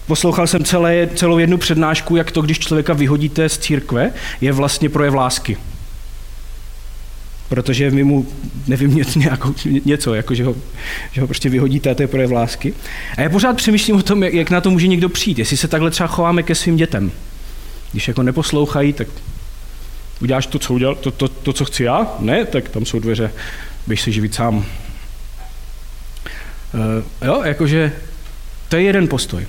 Poslouchal 0.07 0.47
jsem 0.47 0.63
celé, 0.63 1.09
celou 1.15 1.37
jednu 1.37 1.57
přednášku, 1.57 2.15
jak 2.15 2.31
to, 2.31 2.41
když 2.41 2.59
člověka 2.59 2.93
vyhodíte 2.93 3.49
z 3.49 3.57
církve, 3.57 4.13
je 4.41 4.51
vlastně 4.51 4.89
projev 4.89 5.13
lásky. 5.13 5.57
Protože 7.49 7.89
vy 7.89 8.03
mu, 8.03 8.27
nevím, 8.67 8.95
nějakou, 9.15 9.53
něco, 9.85 10.13
jako 10.13 10.35
že 10.35 10.45
ho, 10.45 10.55
že 11.11 11.21
ho 11.21 11.27
prostě 11.27 11.49
vyhodíte 11.49 11.89
a 11.89 11.95
to 11.95 12.03
je 12.03 12.07
projev 12.07 12.31
lásky. 12.31 12.73
A 13.17 13.21
já 13.21 13.29
pořád 13.29 13.57
přemýšlím 13.57 13.95
o 13.95 14.03
tom, 14.03 14.23
jak, 14.23 14.33
jak 14.33 14.49
na 14.49 14.61
to 14.61 14.71
může 14.71 14.87
někdo 14.87 15.09
přijít. 15.09 15.39
Jestli 15.39 15.57
se 15.57 15.67
takhle 15.67 15.91
třeba 15.91 16.07
chováme 16.07 16.43
ke 16.43 16.55
svým 16.55 16.77
dětem. 16.77 17.11
Když 17.91 18.07
jako 18.07 18.23
neposlouchají, 18.23 18.93
tak 18.93 19.07
uděláš 20.23 20.47
to, 20.47 20.59
co, 20.59 20.73
udělal, 20.73 20.95
to, 20.95 21.11
to, 21.11 21.27
to, 21.27 21.53
co 21.53 21.65
chci 21.65 21.83
já? 21.83 22.07
Ne, 22.19 22.45
tak 22.45 22.69
tam 22.69 22.85
jsou 22.85 22.99
dveře, 22.99 23.31
běž 23.87 24.01
se 24.01 24.11
živit 24.11 24.33
sám. 24.35 24.55
Uh, 24.55 24.63
jo, 27.21 27.41
jakože 27.43 27.91
to 28.69 28.75
je 28.75 28.81
jeden 28.81 29.07
postoj. 29.07 29.47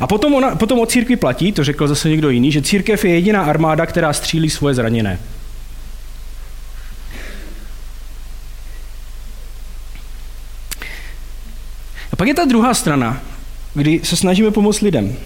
A 0.00 0.06
potom, 0.06 0.34
ona, 0.34 0.56
potom 0.56 0.80
o 0.80 0.86
církvi 0.86 1.16
platí, 1.16 1.52
to 1.52 1.64
řekl 1.64 1.88
zase 1.88 2.08
někdo 2.08 2.30
jiný, 2.30 2.52
že 2.52 2.62
církev 2.62 3.04
je 3.04 3.10
jediná 3.10 3.42
armáda, 3.42 3.86
která 3.86 4.12
střílí 4.12 4.50
svoje 4.50 4.74
zraněné. 4.74 5.18
A 12.12 12.16
pak 12.16 12.28
je 12.28 12.34
ta 12.34 12.44
druhá 12.44 12.74
strana, 12.74 13.20
kdy 13.74 14.00
se 14.04 14.16
snažíme 14.16 14.50
pomoct 14.50 14.80
lidem. 14.80 15.16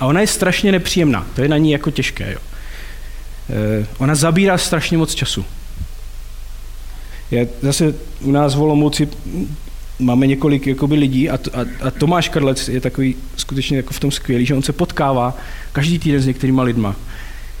A 0.00 0.06
ona 0.06 0.20
je 0.20 0.26
strašně 0.26 0.72
nepříjemná. 0.72 1.26
To 1.34 1.42
je 1.42 1.48
na 1.48 1.58
ní 1.58 1.70
jako 1.72 1.90
těžké. 1.90 2.32
Jo. 2.32 2.38
Eh, 3.50 3.86
ona 3.98 4.14
zabírá 4.14 4.58
strašně 4.58 4.98
moc 4.98 5.14
času. 5.14 5.44
Je, 7.30 7.48
zase 7.62 7.94
u 8.20 8.30
nás 8.30 8.54
v 8.54 8.60
Olomouci 8.60 9.08
máme 9.98 10.26
několik 10.26 10.66
jakoby, 10.66 10.94
lidí 10.94 11.30
a, 11.30 11.34
a, 11.34 11.60
a 11.82 11.90
Tomáš 11.90 12.28
Karlec 12.28 12.68
je 12.68 12.80
takový 12.80 13.16
skutečně 13.36 13.76
jako 13.76 13.94
v 13.94 14.00
tom 14.00 14.10
skvělý, 14.10 14.46
že 14.46 14.54
on 14.54 14.62
se 14.62 14.72
potkává 14.72 15.36
každý 15.72 15.98
týden 15.98 16.20
s 16.20 16.26
některýma 16.26 16.62
lidma, 16.62 16.96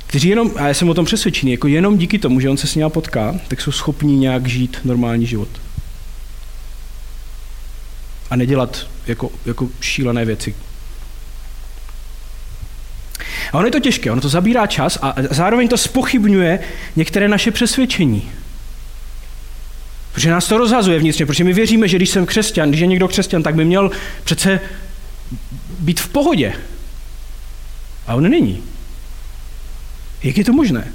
kteří 0.06 0.28
jenom, 0.28 0.50
a 0.56 0.68
já 0.68 0.74
jsem 0.74 0.88
o 0.88 0.94
tom 0.94 1.04
přesvědčený, 1.04 1.52
jako 1.52 1.68
jenom 1.68 1.98
díky 1.98 2.18
tomu, 2.18 2.40
že 2.40 2.50
on 2.50 2.56
se 2.56 2.66
s 2.66 2.74
ním 2.74 2.90
potká, 2.90 3.34
tak 3.48 3.60
jsou 3.60 3.72
schopní 3.72 4.16
nějak 4.16 4.46
žít 4.46 4.76
normální 4.84 5.26
život. 5.26 5.48
A 8.30 8.36
nedělat 8.36 8.86
jako, 9.06 9.30
jako 9.46 9.68
šílené 9.80 10.24
věci, 10.24 10.54
a 13.52 13.58
ono 13.58 13.66
je 13.66 13.72
to 13.72 13.80
těžké, 13.80 14.12
ono 14.12 14.20
to 14.20 14.28
zabírá 14.28 14.66
čas 14.66 14.98
a 15.02 15.14
zároveň 15.30 15.68
to 15.68 15.76
spochybňuje 15.76 16.58
některé 16.96 17.28
naše 17.28 17.50
přesvědčení. 17.50 18.30
Protože 20.12 20.30
nás 20.30 20.48
to 20.48 20.58
rozhazuje 20.58 20.98
vnitřně, 20.98 21.26
protože 21.26 21.44
my 21.44 21.52
věříme, 21.52 21.88
že 21.88 21.96
když 21.96 22.10
jsem 22.10 22.26
křesťan, 22.26 22.68
když 22.68 22.80
je 22.80 22.86
někdo 22.86 23.08
křesťan, 23.08 23.42
tak 23.42 23.54
by 23.54 23.64
měl 23.64 23.90
přece 24.24 24.60
být 25.78 26.00
v 26.00 26.08
pohodě. 26.08 26.52
A 28.06 28.14
on 28.14 28.30
není. 28.30 28.62
Jak 30.22 30.38
je 30.38 30.44
to 30.44 30.52
možné? 30.52 30.92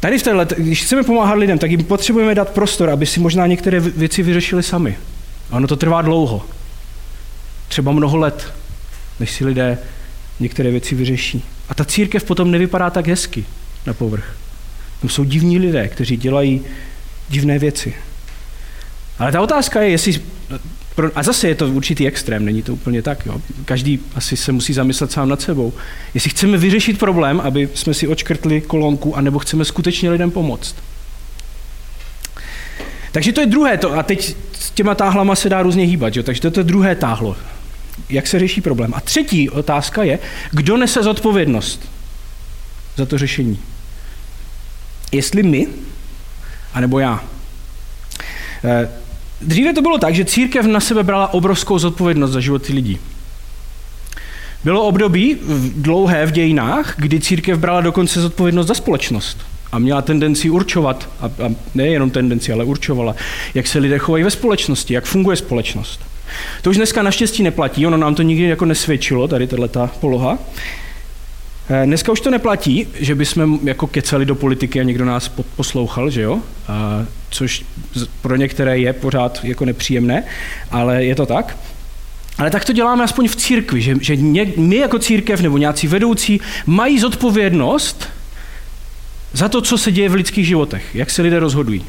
Tady 0.00 0.18
v 0.18 0.22
téhle, 0.22 0.46
když 0.56 0.84
chceme 0.84 1.02
pomáhat 1.02 1.34
lidem, 1.34 1.58
tak 1.58 1.70
jim 1.70 1.84
potřebujeme 1.84 2.34
dát 2.34 2.50
prostor, 2.50 2.90
aby 2.90 3.06
si 3.06 3.20
možná 3.20 3.46
některé 3.46 3.80
věci 3.80 4.22
vyřešili 4.22 4.62
sami. 4.62 4.98
A 5.50 5.56
ono 5.56 5.66
to 5.66 5.76
trvá 5.76 6.02
dlouho 6.02 6.46
třeba 7.70 7.92
mnoho 7.92 8.16
let, 8.16 8.52
než 9.20 9.30
si 9.30 9.44
lidé 9.44 9.78
některé 10.40 10.70
věci 10.70 10.94
vyřeší. 10.94 11.44
A 11.68 11.74
ta 11.74 11.84
církev 11.84 12.24
potom 12.24 12.50
nevypadá 12.50 12.90
tak 12.90 13.06
hezky 13.06 13.44
na 13.86 13.94
povrch. 13.94 14.36
Tam 15.00 15.10
jsou 15.10 15.24
divní 15.24 15.58
lidé, 15.58 15.88
kteří 15.88 16.16
dělají 16.16 16.62
divné 17.28 17.58
věci. 17.58 17.94
Ale 19.18 19.32
ta 19.32 19.40
otázka 19.40 19.82
je, 19.82 19.90
jestli... 19.90 20.20
A 21.14 21.22
zase 21.22 21.48
je 21.48 21.54
to 21.54 21.68
určitý 21.68 22.06
extrém, 22.06 22.44
není 22.44 22.62
to 22.62 22.72
úplně 22.72 23.02
tak. 23.02 23.26
Jo? 23.26 23.40
Každý 23.64 24.00
asi 24.14 24.36
se 24.36 24.52
musí 24.52 24.72
zamyslet 24.72 25.12
sám 25.12 25.28
nad 25.28 25.40
sebou. 25.40 25.72
Jestli 26.14 26.30
chceme 26.30 26.58
vyřešit 26.58 26.98
problém, 26.98 27.40
aby 27.40 27.68
jsme 27.74 27.94
si 27.94 28.08
očkrtli 28.08 28.60
kolonku, 28.60 29.16
anebo 29.16 29.38
chceme 29.38 29.64
skutečně 29.64 30.10
lidem 30.10 30.30
pomoct. 30.30 30.74
Takže 33.12 33.32
to 33.32 33.40
je 33.40 33.46
druhé, 33.46 33.78
to, 33.78 33.98
a 33.98 34.02
teď 34.02 34.36
s 34.52 34.70
těma 34.70 34.94
táhlama 34.94 35.34
se 35.34 35.48
dá 35.48 35.62
různě 35.62 35.84
hýbat, 35.84 36.16
jo? 36.16 36.22
takže 36.22 36.40
to 36.40 36.46
je 36.46 36.50
to 36.50 36.62
druhé 36.62 36.94
táhlo 36.94 37.36
jak 38.08 38.26
se 38.26 38.38
řeší 38.38 38.60
problém. 38.60 38.94
A 38.94 39.00
třetí 39.00 39.50
otázka 39.50 40.02
je, 40.02 40.18
kdo 40.50 40.76
nese 40.76 41.02
zodpovědnost 41.02 41.88
za 42.96 43.06
to 43.06 43.18
řešení. 43.18 43.58
Jestli 45.12 45.42
my, 45.42 45.66
anebo 46.74 46.98
já. 46.98 47.24
Eh, 48.64 48.88
dříve 49.40 49.72
to 49.72 49.82
bylo 49.82 49.98
tak, 49.98 50.14
že 50.14 50.24
církev 50.24 50.66
na 50.66 50.80
sebe 50.80 51.02
brala 51.02 51.34
obrovskou 51.34 51.78
zodpovědnost 51.78 52.30
za 52.30 52.40
životy 52.40 52.72
lidí. 52.72 52.98
Bylo 54.64 54.82
období 54.82 55.36
dlouhé 55.76 56.26
v 56.26 56.32
dějinách, 56.32 56.94
kdy 56.98 57.20
církev 57.20 57.58
brala 57.58 57.80
dokonce 57.80 58.20
zodpovědnost 58.20 58.66
za 58.66 58.74
společnost 58.74 59.38
a 59.72 59.78
měla 59.78 60.02
tendenci 60.02 60.50
určovat, 60.50 61.08
a, 61.20 61.26
a 61.26 61.54
nejenom 61.74 62.10
tendenci, 62.10 62.52
ale 62.52 62.64
určovala, 62.64 63.16
jak 63.54 63.66
se 63.66 63.78
lidé 63.78 63.98
chovají 63.98 64.24
ve 64.24 64.30
společnosti, 64.30 64.94
jak 64.94 65.04
funguje 65.04 65.36
společnost. 65.36 66.00
To 66.62 66.70
už 66.70 66.76
dneska 66.76 67.02
naštěstí 67.02 67.42
neplatí, 67.42 67.86
ono 67.86 67.96
nám 67.96 68.14
to 68.14 68.22
nikdy 68.22 68.44
jako 68.44 68.64
nesvědčilo, 68.64 69.28
tady 69.28 69.46
tato 69.46 69.90
poloha. 70.00 70.38
Eh, 71.70 71.86
dneska 71.86 72.12
už 72.12 72.20
to 72.20 72.30
neplatí, 72.30 72.86
že 72.94 73.14
bychom 73.14 73.58
jako 73.62 73.86
kecali 73.86 74.26
do 74.26 74.34
politiky 74.34 74.80
a 74.80 74.82
někdo 74.82 75.04
nás 75.04 75.28
poslouchal, 75.56 76.10
že 76.10 76.22
jo? 76.22 76.38
A, 76.68 77.04
což 77.30 77.64
pro 78.22 78.36
některé 78.36 78.78
je 78.78 78.92
pořád 78.92 79.40
jako 79.44 79.64
nepříjemné, 79.64 80.24
ale 80.70 81.04
je 81.04 81.14
to 81.14 81.26
tak. 81.26 81.56
Ale 82.38 82.50
tak 82.50 82.64
to 82.64 82.72
děláme 82.72 83.04
aspoň 83.04 83.28
v 83.28 83.36
církvi, 83.36 83.82
že, 83.82 83.94
že 84.00 84.16
my 84.56 84.76
jako 84.76 84.98
církev 84.98 85.40
nebo 85.40 85.58
nějací 85.58 85.86
vedoucí 85.86 86.40
mají 86.66 87.00
zodpovědnost 87.00 88.08
za 89.32 89.48
to, 89.48 89.60
co 89.60 89.78
se 89.78 89.92
děje 89.92 90.08
v 90.08 90.14
lidských 90.14 90.46
životech, 90.46 90.94
jak 90.94 91.10
se 91.10 91.22
lidé 91.22 91.40
rozhodují. 91.40 91.84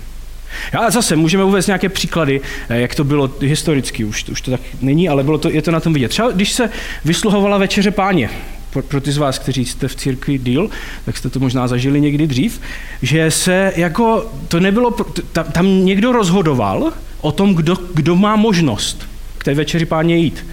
A 0.80 0.92
zase 0.92 1.16
můžeme 1.16 1.44
uvést 1.44 1.68
nějaké 1.68 1.90
příklady, 1.90 2.42
eh, 2.70 2.82
jak 2.82 2.96
to 2.96 3.04
bylo 3.04 3.32
historicky, 3.42 4.04
už, 4.04 4.30
už 4.30 4.42
to 4.42 4.52
tak 4.52 4.62
není, 4.82 5.10
ale 5.10 5.24
bylo 5.24 5.38
to, 5.38 5.50
je 5.50 5.62
to 5.62 5.72
na 5.72 5.80
tom 5.80 5.94
vidět. 5.94 6.10
Třeba 6.10 6.32
když 6.32 6.52
se 6.52 6.70
vysluhovala 7.06 7.58
večeře 7.58 7.92
páně, 7.92 8.30
pro, 8.72 8.84
pro 8.84 9.02
ty 9.02 9.12
z 9.12 9.18
vás, 9.18 9.40
kteří 9.40 9.66
jste 9.66 9.88
v 9.88 9.96
církvi 9.96 10.38
díl, 10.38 10.70
tak 11.06 11.18
jste 11.18 11.30
to 11.30 11.40
možná 11.40 11.68
zažili 11.68 12.02
někdy 12.02 12.28
dřív, 12.28 12.62
že 13.02 13.32
se 13.32 13.74
jako, 13.76 14.32
to 14.48 14.60
nebylo, 14.60 14.92
tam, 15.32 15.46
tam 15.46 15.86
někdo 15.86 16.12
rozhodoval 16.12 16.94
o 17.22 17.32
tom, 17.32 17.56
kdo, 17.56 17.78
kdo 17.94 18.16
má 18.16 18.36
možnost 18.36 19.08
k 19.38 19.44
té 19.44 19.54
večeři 19.54 19.86
páně 19.86 20.18
jít. 20.18 20.46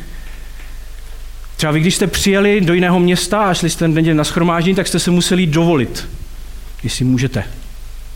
Třeba 1.57 1.73
vy, 1.73 1.81
když 1.81 1.95
jste 1.95 2.07
přijeli 2.07 2.61
do 2.61 2.75
jiného 2.75 3.01
města 3.01 3.39
a 3.39 3.55
šli 3.55 3.71
jste 3.71 3.79
ten 3.79 4.05
den 4.05 4.17
na 4.17 4.25
schromáždění, 4.25 4.75
tak 4.75 4.87
jste 4.87 4.99
se 4.99 5.11
museli 5.11 5.47
dovolit, 5.47 6.09
jestli 6.83 7.05
můžete, 7.05 7.45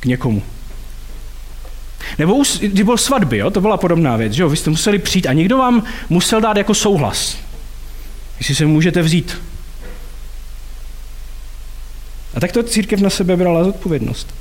k 0.01 0.07
někomu. 0.07 0.43
Nebo 2.19 2.35
už, 2.35 2.59
když 2.59 2.83
byl 2.83 2.97
svatby, 2.97 3.39
jo, 3.39 3.51
to 3.51 3.61
byla 3.61 3.77
podobná 3.77 4.17
věc, 4.17 4.33
že 4.33 4.43
jo, 4.43 4.49
vy 4.49 4.57
jste 4.57 4.71
museli 4.71 4.99
přijít 4.99 5.27
a 5.27 5.33
někdo 5.33 5.59
vám 5.59 5.83
musel 6.09 6.41
dát 6.41 6.57
jako 6.57 6.75
souhlas, 6.75 7.37
jestli 8.39 8.55
se 8.55 8.67
můžete 8.67 9.03
vzít. 9.03 9.39
A 12.35 12.41
tak 12.41 12.53
to 12.53 12.63
církev 12.63 13.01
na 13.01 13.11
sebe 13.11 13.37
brala 13.37 13.65
zodpovědnost. 13.65 14.35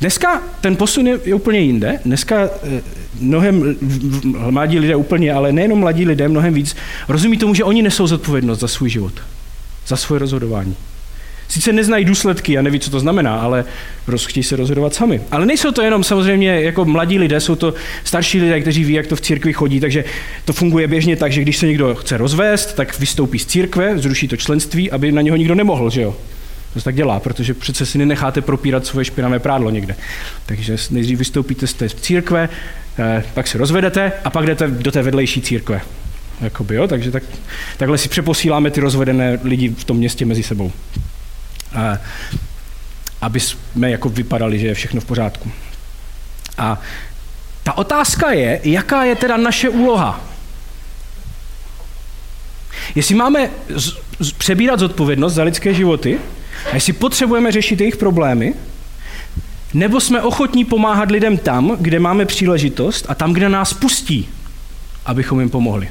Dneska 0.00 0.42
ten 0.60 0.76
posun 0.76 1.06
je, 1.06 1.20
je 1.24 1.34
úplně 1.34 1.58
jinde. 1.58 2.00
Dneska 2.04 2.48
eh, 2.62 2.82
mnohem 3.20 3.76
mladí 4.50 4.78
lidé 4.78 4.96
úplně, 4.96 5.32
ale 5.32 5.52
nejenom 5.52 5.78
mladí 5.78 6.06
lidé, 6.06 6.28
mnohem 6.28 6.54
víc, 6.54 6.76
rozumí 7.08 7.38
tomu, 7.38 7.54
že 7.54 7.64
oni 7.64 7.82
nesou 7.82 8.06
zodpovědnost 8.06 8.60
za 8.60 8.68
svůj 8.68 8.90
život, 8.90 9.12
za 9.86 9.96
svoje 9.96 10.18
rozhodování. 10.18 10.76
Sice 11.50 11.72
neznají 11.72 12.04
důsledky 12.04 12.58
a 12.58 12.62
neví, 12.62 12.80
co 12.80 12.90
to 12.90 13.00
znamená, 13.00 13.40
ale 13.40 13.64
chtějí 14.16 14.44
se 14.44 14.56
rozhodovat 14.56 14.94
sami. 14.94 15.20
Ale 15.30 15.46
nejsou 15.46 15.70
to 15.70 15.82
jenom 15.82 16.04
samozřejmě 16.04 16.62
jako 16.62 16.84
mladí 16.84 17.18
lidé, 17.18 17.40
jsou 17.40 17.54
to 17.54 17.74
starší 18.04 18.40
lidé, 18.40 18.60
kteří 18.60 18.84
ví, 18.84 18.92
jak 18.92 19.06
to 19.06 19.16
v 19.16 19.20
církvi 19.20 19.52
chodí, 19.52 19.80
takže 19.80 20.04
to 20.44 20.52
funguje 20.52 20.88
běžně 20.88 21.16
tak, 21.16 21.32
že 21.32 21.42
když 21.42 21.56
se 21.56 21.66
někdo 21.66 21.94
chce 21.94 22.16
rozvést, 22.16 22.74
tak 22.74 22.98
vystoupí 22.98 23.38
z 23.38 23.46
církve, 23.46 23.98
zruší 23.98 24.28
to 24.28 24.36
členství, 24.36 24.90
aby 24.90 25.12
na 25.12 25.22
něho 25.22 25.36
nikdo 25.36 25.54
nemohl, 25.54 25.90
že 25.90 26.02
jo? 26.02 26.16
To 26.72 26.78
se 26.80 26.84
tak 26.84 26.94
dělá, 26.94 27.20
protože 27.20 27.54
přece 27.54 27.86
si 27.86 27.98
nenecháte 27.98 28.40
propírat 28.40 28.86
svoje 28.86 29.04
špinavé 29.04 29.38
prádlo 29.38 29.70
někde. 29.70 29.96
Takže 30.46 30.76
nejdřív 30.90 31.18
vystoupíte 31.18 31.66
z 31.66 31.74
té 31.74 31.88
církve, 31.88 32.48
eh, 32.98 33.24
pak 33.34 33.46
se 33.46 33.58
rozvedete 33.58 34.12
a 34.24 34.30
pak 34.30 34.46
jdete 34.46 34.68
do 34.68 34.92
té 34.92 35.02
vedlejší 35.02 35.42
církve. 35.42 35.80
Jakoby, 36.40 36.74
jo? 36.74 36.88
Takže 36.88 37.10
tak, 37.10 37.22
takhle 37.76 37.98
si 37.98 38.08
přeposíláme 38.08 38.70
ty 38.70 38.80
rozvedené 38.80 39.38
lidi 39.44 39.68
v 39.68 39.84
tom 39.84 39.96
městě 39.96 40.24
mezi 40.24 40.42
sebou. 40.42 40.72
Aby 43.20 43.40
jsme 43.40 43.90
jako 43.90 44.08
vypadali, 44.08 44.58
že 44.58 44.66
je 44.66 44.74
všechno 44.74 45.00
v 45.00 45.04
pořádku. 45.04 45.52
A 46.58 46.80
ta 47.62 47.78
otázka 47.78 48.30
je, 48.30 48.60
jaká 48.64 49.04
je 49.04 49.16
teda 49.16 49.36
naše 49.36 49.68
úloha. 49.68 50.20
Jestli 52.94 53.14
máme 53.14 53.50
z, 53.68 53.92
z, 54.18 54.32
přebírat 54.32 54.80
zodpovědnost 54.80 55.34
za 55.34 55.42
lidské 55.42 55.74
životy, 55.74 56.18
a 56.72 56.74
jestli 56.74 56.92
potřebujeme 56.92 57.52
řešit 57.52 57.80
jejich 57.80 57.96
problémy, 57.96 58.54
nebo 59.74 60.00
jsme 60.00 60.22
ochotní 60.22 60.64
pomáhat 60.64 61.10
lidem 61.10 61.38
tam, 61.38 61.76
kde 61.80 62.00
máme 62.00 62.24
příležitost 62.26 63.06
a 63.08 63.14
tam, 63.14 63.32
kde 63.32 63.48
nás 63.48 63.72
pustí, 63.72 64.28
abychom 65.06 65.40
jim 65.40 65.50
pomohli. 65.50 65.88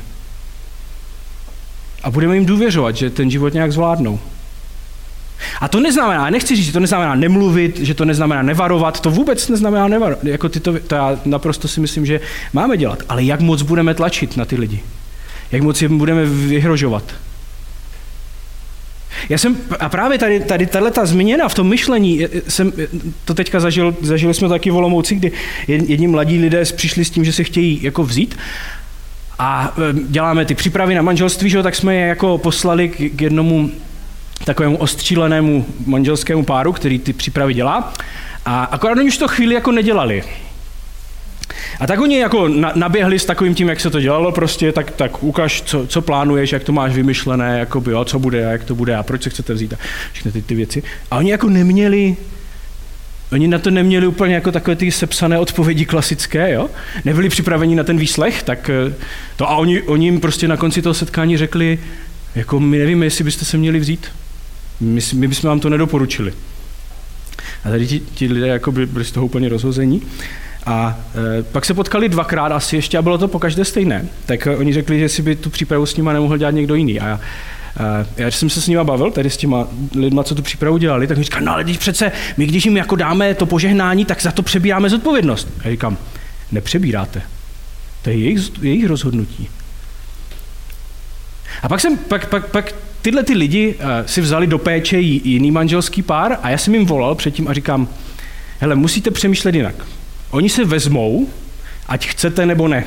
A 2.04 2.12
budeme 2.12 2.36
jim 2.36 2.46
důvěřovat, 2.46 2.96
že 2.96 3.10
ten 3.10 3.32
život 3.32 3.54
nějak 3.54 3.72
zvládnou. 3.72 4.20
A 5.60 5.68
to 5.68 5.80
neznamená, 5.80 6.30
nechci 6.30 6.56
říct, 6.56 6.66
že 6.66 6.74
to 6.74 6.80
neznamená 6.80 7.16
nemluvit, 7.16 7.80
že 7.80 7.94
to 7.94 8.06
neznamená 8.06 8.42
nevarovat, 8.42 9.00
to 9.00 9.12
vůbec 9.12 9.50
neznamená 9.50 9.88
nevarovat. 9.88 10.24
Jako 10.24 10.50
ty 10.50 10.60
to, 10.60 10.80
to 10.80 10.96
já 10.96 11.20
naprosto 11.26 11.68
si 11.68 11.80
myslím, 11.80 12.06
že 12.06 12.22
máme 12.54 12.78
dělat. 12.78 13.04
Ale 13.10 13.24
jak 13.24 13.40
moc 13.40 13.62
budeme 13.62 13.94
tlačit 13.94 14.38
na 14.38 14.46
ty 14.46 14.56
lidi? 14.56 14.80
Jak 15.52 15.62
moc 15.62 15.82
jim 15.82 15.98
budeme 15.98 16.26
vyhrožovat? 16.26 17.04
Já 19.30 19.38
jsem, 19.38 19.58
a 19.80 19.90
právě 19.90 20.18
tady, 20.18 20.40
tady 20.40 20.66
tato 20.66 21.06
změna 21.06 21.50
v 21.50 21.54
tom 21.54 21.70
myšlení, 21.70 22.28
jsem 22.48 22.74
to 23.26 23.34
teďka 23.34 23.60
zažil, 23.60 23.96
zažili 24.02 24.34
jsme 24.34 24.50
taky 24.50 24.72
v 24.72 24.76
Olomouci, 24.76 25.16
kdy 25.16 25.32
jedni 25.68 26.08
mladí 26.08 26.38
lidé 26.38 26.64
přišli 26.76 27.06
s 27.06 27.10
tím, 27.10 27.26
že 27.26 27.34
se 27.34 27.44
chtějí 27.44 27.84
jako 27.84 28.04
vzít 28.04 28.38
a 29.40 29.76
e, 29.78 29.94
děláme 30.08 30.46
ty 30.46 30.56
přípravy 30.56 30.96
na 30.96 31.02
manželství, 31.02 31.50
že, 31.50 31.64
tak 31.64 31.76
jsme 31.76 31.96
je 31.96 32.08
jako 32.08 32.38
poslali 32.38 32.90
k, 32.90 33.16
k 33.16 33.22
jednomu 33.22 33.72
takovému 34.46 34.78
ostřílenému 34.78 35.66
manželskému 35.86 36.46
páru, 36.46 36.74
který 36.74 37.00
ty 37.00 37.14
přípravy 37.14 37.54
dělá. 37.54 37.94
A 38.46 38.64
akorát 38.64 38.98
oni 38.98 39.08
už 39.08 39.18
to 39.18 39.28
chvíli 39.28 39.56
jako 39.56 39.72
nedělali. 39.72 40.24
A 41.80 41.88
tak 41.88 42.02
oni 42.02 42.20
jako 42.20 42.48
naběhli 42.76 43.20
s 43.20 43.26
takovým 43.26 43.56
tím, 43.56 43.70
jak 43.70 43.80
se 43.80 43.90
to 43.90 44.02
dělalo, 44.02 44.32
prostě 44.32 44.72
tak, 44.72 44.92
tak 44.92 45.24
ukaž, 45.24 45.62
co, 45.62 45.88
co 45.88 46.02
plánuješ, 46.02 46.52
jak 46.52 46.64
to 46.64 46.72
máš 46.72 46.94
vymyšlené, 46.94 47.68
by, 47.80 47.92
jo, 47.92 48.06
co 48.06 48.20
bude, 48.20 48.40
jak 48.40 48.64
to 48.64 48.76
bude 48.76 48.96
a 48.96 49.04
proč 49.04 49.24
se 49.24 49.30
chcete 49.30 49.54
vzít 49.54 49.74
a 49.74 49.78
všechny 50.12 50.32
ty, 50.32 50.42
ty 50.42 50.56
věci. 50.56 50.84
A 51.12 51.18
oni 51.18 51.32
jako 51.32 51.50
neměli 51.50 52.18
Oni 53.32 53.48
na 53.48 53.60
to 53.60 53.72
neměli 53.72 54.08
úplně 54.08 54.36
jako 54.36 54.52
takové 54.52 54.76
ty 54.76 54.92
sepsané 54.92 55.40
odpovědi 55.40 55.86
klasické, 55.86 56.54
jo? 56.54 56.70
Nebyli 57.06 57.30
připraveni 57.30 57.76
na 57.76 57.84
ten 57.84 57.98
výslech, 57.98 58.44
tak 58.44 58.70
eh, 58.70 58.94
to 59.36 59.50
a 59.50 59.56
oni, 59.56 59.82
oni 59.82 60.06
jim 60.06 60.20
prostě 60.20 60.48
na 60.48 60.58
konci 60.58 60.82
toho 60.82 60.94
setkání 60.94 61.38
řekli, 61.38 61.80
jako 62.36 62.60
my 62.60 62.78
nevíme, 62.78 63.06
jestli 63.06 63.24
byste 63.24 63.46
se 63.46 63.58
měli 63.58 63.80
vzít. 63.80 64.08
My, 64.80 65.02
my 65.14 65.28
bychom 65.28 65.48
vám 65.48 65.60
to 65.60 65.70
nedoporučili. 65.70 66.34
A 67.66 67.70
tady 67.70 67.88
ti, 67.88 68.00
ti 68.00 68.28
lidé 68.28 68.48
jako 68.48 68.72
byli, 68.72 68.86
byli 68.86 69.06
z 69.06 69.12
toho 69.12 69.26
úplně 69.26 69.50
rozhození. 69.50 70.02
A 70.66 71.00
e, 71.40 71.44
pak 71.44 71.66
se 71.66 71.74
potkali 71.74 72.10
dvakrát 72.10 72.52
asi 72.52 72.76
ještě 72.76 72.98
a 72.98 73.02
bylo 73.02 73.18
to 73.18 73.28
pokaždé 73.28 73.66
stejné. 73.66 74.06
Tak 74.26 74.48
e, 74.48 74.58
oni 74.58 74.74
řekli, 74.74 75.00
že 75.00 75.10
si 75.10 75.22
by 75.22 75.36
tu 75.36 75.50
přípravu 75.50 75.86
s 75.86 75.98
nima 75.98 76.14
nemohl 76.14 76.38
dělat 76.38 76.52
někdo 76.52 76.76
jiný. 76.76 77.00
A 77.00 77.08
já, 77.08 77.20
e, 78.18 78.24
já 78.24 78.32
jsem 78.32 78.50
se 78.50 78.62
s 78.62 78.68
nima 78.68 78.84
bavil, 78.84 79.12
tady 79.12 79.30
s 79.30 79.38
těma 79.38 79.68
lidma, 79.96 80.24
co 80.24 80.36
tu 80.36 80.42
přípravu 80.42 80.78
dělali, 80.78 81.08
tak 81.08 81.18
mi 81.18 81.24
říkali, 81.24 81.46
no 81.46 81.52
ale 81.52 81.64
když 81.64 81.78
přece 81.78 82.12
my, 82.38 82.46
když 82.46 82.66
jim 82.66 82.78
jako 82.78 82.96
dáme 82.96 83.34
to 83.34 83.46
požehnání, 83.46 84.06
tak 84.06 84.22
za 84.22 84.32
to 84.32 84.44
přebíráme 84.44 84.90
zodpovědnost. 84.90 85.48
A 85.60 85.62
já 85.64 85.72
říkám, 85.72 85.98
nepřebíráte. 86.52 87.22
To 88.02 88.10
je 88.10 88.16
jejich, 88.16 88.40
jejich 88.62 88.86
rozhodnutí. 88.86 89.50
A 91.64 91.70
pak 91.70 91.80
jsem, 91.80 91.98
pak, 91.98 92.30
pak, 92.30 92.52
pak 92.52 92.74
tyhle 93.10 93.24
ty 93.24 93.34
lidi 93.34 93.76
uh, 93.76 93.86
si 94.06 94.22
vzali 94.22 94.48
do 94.48 94.58
péče 94.58 95.00
jiný 95.00 95.52
manželský 95.52 96.02
pár 96.02 96.38
a 96.42 96.50
já 96.50 96.58
jsem 96.58 96.76
jim 96.76 96.86
volal 96.86 97.16
předtím 97.16 97.48
a 97.48 97.54
říkám, 97.54 97.88
hele, 98.60 98.76
musíte 98.76 99.12
přemýšlet 99.12 99.56
jinak. 99.56 99.76
Oni 100.32 100.50
se 100.50 100.66
vezmou, 100.66 101.28
ať 101.88 102.08
chcete 102.08 102.46
nebo 102.46 102.68
ne. 102.68 102.86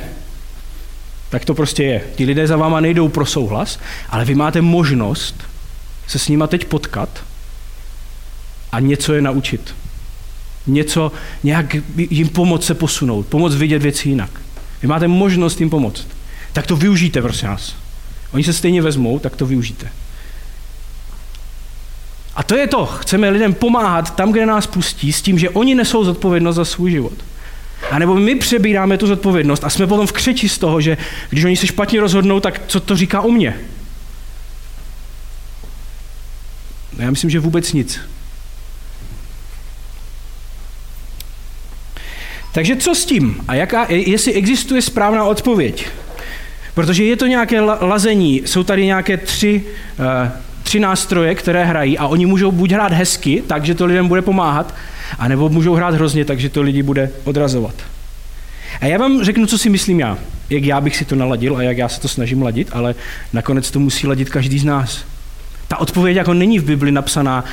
Tak 1.29 1.45
to 1.45 1.53
prostě 1.53 1.83
je. 1.83 2.01
Ti 2.15 2.25
lidé 2.25 2.47
za 2.47 2.57
váma 2.57 2.79
nejdou 2.79 3.09
pro 3.09 3.25
souhlas, 3.25 3.79
ale 4.09 4.25
vy 4.25 4.35
máte 4.35 4.61
možnost 4.61 5.43
se 6.07 6.19
s 6.19 6.27
nima 6.27 6.47
teď 6.47 6.65
potkat 6.65 7.23
a 8.71 8.79
něco 8.79 9.13
je 9.13 9.21
naučit. 9.21 9.75
Něco, 10.67 11.11
nějak 11.43 11.75
jim 11.97 12.29
pomoct 12.29 12.65
se 12.65 12.73
posunout, 12.73 13.25
pomoct 13.27 13.55
vidět 13.55 13.81
věci 13.81 14.09
jinak. 14.09 14.41
Vy 14.81 14.87
máte 14.87 15.07
možnost 15.07 15.59
jim 15.59 15.69
pomoct. 15.69 16.07
Tak 16.53 16.67
to 16.67 16.75
využijte, 16.75 17.21
prosím 17.21 17.47
vás. 17.47 17.75
Oni 18.31 18.43
se 18.43 18.53
stejně 18.53 18.81
vezmou, 18.81 19.19
tak 19.19 19.35
to 19.35 19.45
využijte. 19.45 20.02
A 22.35 22.43
to 22.43 22.55
je 22.55 22.67
to. 22.67 22.85
Chceme 22.85 23.29
lidem 23.29 23.53
pomáhat 23.53 24.15
tam, 24.15 24.31
kde 24.31 24.45
nás 24.45 24.67
pustí, 24.67 25.13
s 25.13 25.21
tím, 25.21 25.39
že 25.39 25.49
oni 25.49 25.75
nesou 25.75 26.03
zodpovědnost 26.03 26.55
za 26.55 26.65
svůj 26.65 26.91
život. 26.91 27.13
A 27.91 27.99
nebo 27.99 28.15
my 28.15 28.35
přebíráme 28.35 28.97
tu 28.97 29.07
zodpovědnost 29.07 29.63
a 29.63 29.69
jsme 29.69 29.87
potom 29.87 30.07
v 30.07 30.11
křeči 30.11 30.49
z 30.49 30.57
toho, 30.57 30.81
že 30.81 30.97
když 31.29 31.43
oni 31.43 31.57
se 31.57 31.67
špatně 31.67 32.01
rozhodnou, 32.01 32.39
tak 32.39 32.61
co 32.67 32.79
to 32.79 32.95
říká 32.95 33.21
o 33.21 33.29
mně? 33.31 33.59
Já 36.97 37.09
myslím, 37.09 37.29
že 37.29 37.39
vůbec 37.39 37.73
nic. 37.73 37.99
Takže 42.51 42.75
co 42.75 42.95
s 42.95 43.05
tím? 43.05 43.43
A 43.47 43.55
jaká, 43.55 43.85
jestli 43.89 44.33
existuje 44.33 44.81
správná 44.81 45.25
odpověď? 45.25 45.87
Protože 46.73 47.03
je 47.03 47.15
to 47.15 47.27
nějaké 47.27 47.61
lazení, 47.61 48.41
jsou 48.45 48.63
tady 48.63 48.85
nějaké 48.85 49.17
tři, 49.17 49.63
uh, 49.99 50.05
tři 50.73 50.79
nástroje, 50.79 51.35
které 51.35 51.65
hrají 51.65 51.97
a 51.97 52.07
oni 52.07 52.25
můžou 52.25 52.51
buď 52.51 52.71
hrát 52.71 52.91
hezky, 52.91 53.43
takže 53.47 53.75
to 53.75 53.85
lidem 53.85 54.07
bude 54.07 54.21
pomáhat, 54.21 54.75
a 55.19 55.27
nebo 55.27 55.49
můžou 55.49 55.73
hrát 55.73 55.93
hrozně, 55.93 56.25
takže 56.25 56.49
to 56.49 56.61
lidi 56.61 56.83
bude 56.83 57.09
odrazovat. 57.23 57.75
A 58.81 58.85
já 58.85 58.97
vám 58.97 59.23
řeknu, 59.23 59.45
co 59.45 59.57
si 59.57 59.69
myslím 59.69 59.99
já. 59.99 60.17
Jak 60.49 60.63
já 60.63 60.81
bych 60.81 60.95
si 60.95 61.05
to 61.05 61.15
naladil 61.15 61.57
a 61.57 61.61
jak 61.61 61.77
já 61.77 61.89
se 61.89 62.01
to 62.01 62.07
snažím 62.07 62.41
ladit, 62.41 62.69
ale 62.71 62.95
nakonec 63.33 63.71
to 63.71 63.79
musí 63.79 64.07
ladit 64.07 64.29
každý 64.29 64.59
z 64.59 64.63
nás. 64.63 65.05
Ta 65.67 65.77
odpověď 65.77 66.17
jako 66.17 66.33
není 66.33 66.59
v 66.59 66.63
Bibli 66.63 66.91
napsaná, 66.91 67.43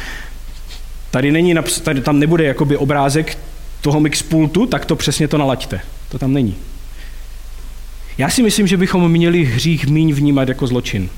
tady, 1.10 1.32
není 1.32 1.54
naps- 1.54 1.80
tady 1.80 2.00
tam 2.00 2.18
nebude 2.18 2.44
jakoby 2.44 2.76
obrázek 2.76 3.38
toho 3.80 4.00
mixpultu, 4.00 4.66
tak 4.66 4.84
to 4.84 4.96
přesně 4.96 5.28
to 5.28 5.38
nalaďte. 5.38 5.80
To 6.08 6.18
tam 6.18 6.32
není. 6.32 6.56
Já 8.18 8.30
si 8.30 8.42
myslím, 8.42 8.66
že 8.66 8.76
bychom 8.76 9.08
měli 9.12 9.44
hřích 9.44 9.86
míň 9.86 10.12
vnímat 10.12 10.48
jako 10.48 10.66
zločin. 10.66 11.08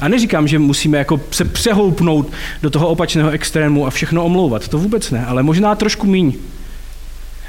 A 0.00 0.08
neříkám, 0.08 0.48
že 0.48 0.58
musíme 0.58 0.98
jako 0.98 1.20
se 1.30 1.44
přehoupnout 1.44 2.32
do 2.62 2.70
toho 2.70 2.88
opačného 2.88 3.30
extrému 3.30 3.86
a 3.86 3.90
všechno 3.90 4.24
omlouvat. 4.24 4.68
To 4.68 4.78
vůbec 4.78 5.10
ne, 5.10 5.26
ale 5.26 5.42
možná 5.42 5.74
trošku 5.74 6.06
míň. 6.06 6.32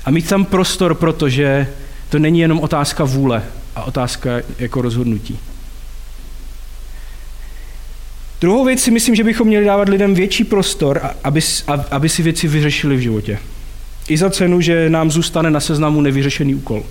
A 0.06 0.12
mít 0.12 0.30
tam 0.30 0.46
prostor, 0.46 0.96
protože 0.96 1.68
to 2.10 2.20
není 2.20 2.40
jenom 2.40 2.60
otázka 2.60 3.04
vůle 3.04 3.44
a 3.76 3.84
otázka 3.84 4.30
jako 4.60 4.82
rozhodnutí. 4.82 5.40
Druhou 8.42 8.66
věc 8.66 8.82
si 8.82 8.92
myslím, 8.92 9.16
že 9.16 9.24
bychom 9.24 9.48
měli 9.48 9.66
dávat 9.66 9.90
lidem 9.90 10.14
větší 10.14 10.44
prostor, 10.44 11.02
aby, 11.24 11.42
aby 11.92 12.10
si 12.10 12.24
věci 12.24 12.48
vyřešili 12.48 12.96
v 12.96 13.00
životě. 13.00 13.40
I 14.08 14.18
za 14.18 14.30
cenu, 14.30 14.62
že 14.62 14.90
nám 14.90 15.12
zůstane 15.12 15.52
na 15.52 15.60
seznamu 15.60 16.02
nevyřešený 16.02 16.56
úkol. 16.56 16.84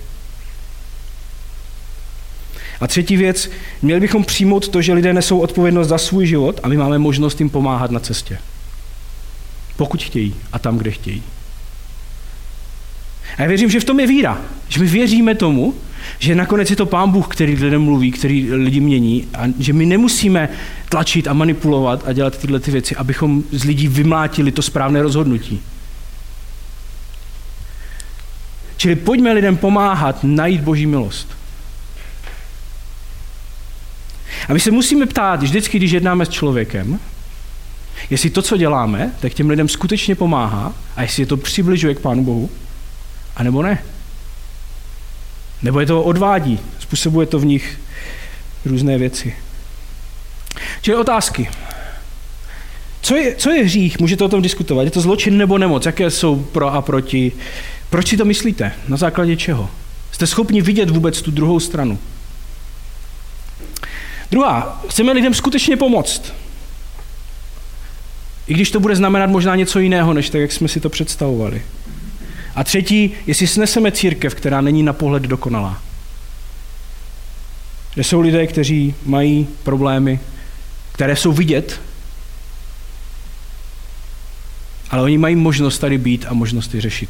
A 2.79 2.87
třetí 2.87 3.17
věc, 3.17 3.51
měli 3.81 3.99
bychom 3.99 4.23
přijmout 4.23 4.67
to, 4.67 4.81
že 4.81 4.93
lidé 4.93 5.13
nesou 5.13 5.39
odpovědnost 5.39 5.87
za 5.87 5.97
svůj 5.97 6.27
život 6.27 6.59
a 6.63 6.67
my 6.67 6.77
máme 6.77 6.99
možnost 6.99 7.39
jim 7.39 7.49
pomáhat 7.49 7.91
na 7.91 7.99
cestě. 7.99 8.37
Pokud 9.77 10.03
chtějí 10.03 10.35
a 10.51 10.59
tam, 10.59 10.77
kde 10.77 10.91
chtějí. 10.91 11.23
A 13.37 13.41
já 13.41 13.47
věřím, 13.47 13.69
že 13.69 13.79
v 13.79 13.83
tom 13.83 13.99
je 13.99 14.07
víra. 14.07 14.41
Že 14.69 14.79
my 14.79 14.87
věříme 14.87 15.35
tomu, 15.35 15.73
že 16.19 16.35
nakonec 16.35 16.69
je 16.69 16.75
to 16.75 16.85
Pán 16.85 17.11
Bůh, 17.11 17.27
který 17.27 17.55
lidem 17.55 17.81
mluví, 17.81 18.11
který 18.11 18.53
lidi 18.53 18.79
mění 18.79 19.27
a 19.33 19.43
že 19.59 19.73
my 19.73 19.85
nemusíme 19.85 20.49
tlačit 20.89 21.27
a 21.27 21.33
manipulovat 21.33 22.03
a 22.05 22.13
dělat 22.13 22.37
tyhle 22.37 22.59
ty 22.59 22.71
věci, 22.71 22.95
abychom 22.95 23.43
z 23.51 23.63
lidí 23.63 23.87
vymlátili 23.87 24.51
to 24.51 24.61
správné 24.61 25.01
rozhodnutí. 25.01 25.61
Čili 28.77 28.95
pojďme 28.95 29.33
lidem 29.33 29.57
pomáhat 29.57 30.19
najít 30.23 30.61
Boží 30.61 30.85
milost. 30.85 31.42
A 34.49 34.53
my 34.53 34.59
se 34.59 34.71
musíme 34.71 35.05
ptát, 35.05 35.43
vždycky, 35.43 35.77
když 35.77 35.91
jednáme 35.91 36.25
s 36.25 36.29
člověkem, 36.29 36.99
jestli 38.09 38.29
to, 38.29 38.41
co 38.41 38.57
děláme, 38.57 39.11
tak 39.19 39.33
těm 39.33 39.49
lidem 39.49 39.69
skutečně 39.69 40.15
pomáhá 40.15 40.73
a 40.95 41.01
jestli 41.01 41.23
je 41.23 41.27
to 41.27 41.37
přibližuje 41.37 41.95
k 41.95 41.99
Pánu 41.99 42.23
Bohu, 42.23 42.49
anebo 43.35 43.61
ne. 43.61 43.83
Nebo 45.61 45.79
je 45.79 45.85
to 45.85 46.03
odvádí, 46.03 46.59
způsobuje 46.79 47.27
to 47.27 47.39
v 47.39 47.45
nich 47.45 47.79
různé 48.65 48.97
věci. 48.97 49.35
Čili 50.81 50.97
otázky. 50.97 51.49
Co 53.01 53.15
je, 53.15 53.35
co 53.35 53.51
je 53.51 53.63
hřích? 53.63 53.99
Můžete 53.99 54.23
o 54.23 54.29
tom 54.29 54.41
diskutovat. 54.41 54.83
Je 54.83 54.91
to 54.91 55.01
zločin 55.01 55.37
nebo 55.37 55.57
nemoc? 55.57 55.85
Jaké 55.85 56.11
jsou 56.11 56.35
pro 56.35 56.73
a 56.73 56.81
proti? 56.81 57.31
Proč 57.89 58.07
si 58.07 58.17
to 58.17 58.25
myslíte? 58.25 58.71
Na 58.87 58.97
základě 58.97 59.35
čeho? 59.35 59.69
Jste 60.11 60.27
schopni 60.27 60.61
vidět 60.61 60.89
vůbec 60.89 61.21
tu 61.21 61.31
druhou 61.31 61.59
stranu? 61.59 61.99
Druhá, 64.33 64.81
chceme 64.89 65.11
lidem 65.11 65.33
skutečně 65.33 65.77
pomoct. 65.77 66.33
I 68.47 68.53
když 68.53 68.71
to 68.71 68.79
bude 68.79 68.95
znamenat 68.95 69.29
možná 69.29 69.55
něco 69.55 69.79
jiného, 69.79 70.13
než 70.13 70.29
tak, 70.29 70.41
jak 70.41 70.51
jsme 70.51 70.67
si 70.67 70.79
to 70.79 70.89
představovali. 70.89 71.61
A 72.55 72.63
třetí, 72.63 73.11
jestli 73.27 73.47
sneseme 73.47 73.91
církev, 73.91 74.35
která 74.35 74.61
není 74.61 74.83
na 74.83 74.93
pohled 74.93 75.23
dokonalá. 75.23 75.81
Kde 77.93 78.03
jsou 78.03 78.19
lidé, 78.21 78.47
kteří 78.47 78.95
mají 79.05 79.47
problémy, 79.63 80.19
které 80.91 81.15
jsou 81.15 81.31
vidět, 81.31 81.81
ale 84.89 85.01
oni 85.01 85.17
mají 85.17 85.35
možnost 85.35 85.79
tady 85.79 85.97
být 85.97 86.25
a 86.29 86.33
možnost 86.33 86.73
je 86.73 86.81
řešit. 86.81 87.09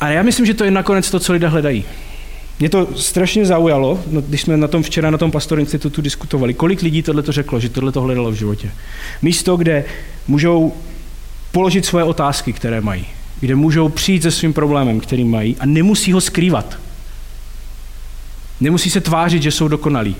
A 0.00 0.08
já 0.08 0.22
myslím, 0.22 0.46
že 0.46 0.54
to 0.54 0.64
je 0.64 0.70
nakonec 0.70 1.10
to, 1.10 1.20
co 1.20 1.32
lidé 1.32 1.48
hledají. 1.48 1.84
Mě 2.60 2.68
to 2.68 2.88
strašně 2.96 3.46
zaujalo, 3.46 4.00
no, 4.10 4.20
když 4.20 4.40
jsme 4.40 4.56
na 4.56 4.68
tom 4.68 4.82
včera 4.82 5.10
na 5.10 5.18
tom 5.18 5.30
Pastor 5.30 5.60
institutu 5.60 6.02
diskutovali, 6.02 6.54
kolik 6.54 6.82
lidí 6.82 7.02
tohle 7.02 7.22
to 7.22 7.32
řeklo, 7.32 7.60
že 7.60 7.68
tohle 7.68 7.92
to 7.92 8.00
hledalo 8.00 8.30
v 8.30 8.34
životě. 8.34 8.70
Místo, 9.22 9.56
kde 9.56 9.84
můžou 10.28 10.72
položit 11.52 11.86
svoje 11.86 12.04
otázky, 12.04 12.52
které 12.52 12.80
mají, 12.80 13.06
kde 13.40 13.54
můžou 13.54 13.88
přijít 13.88 14.22
se 14.22 14.30
svým 14.30 14.52
problémem, 14.52 15.00
který 15.00 15.24
mají 15.24 15.56
a 15.60 15.66
nemusí 15.66 16.12
ho 16.12 16.20
skrývat. 16.20 16.78
Nemusí 18.60 18.90
se 18.90 19.00
tvářit, 19.00 19.42
že 19.42 19.50
jsou 19.50 19.68
dokonalí. 19.68 20.16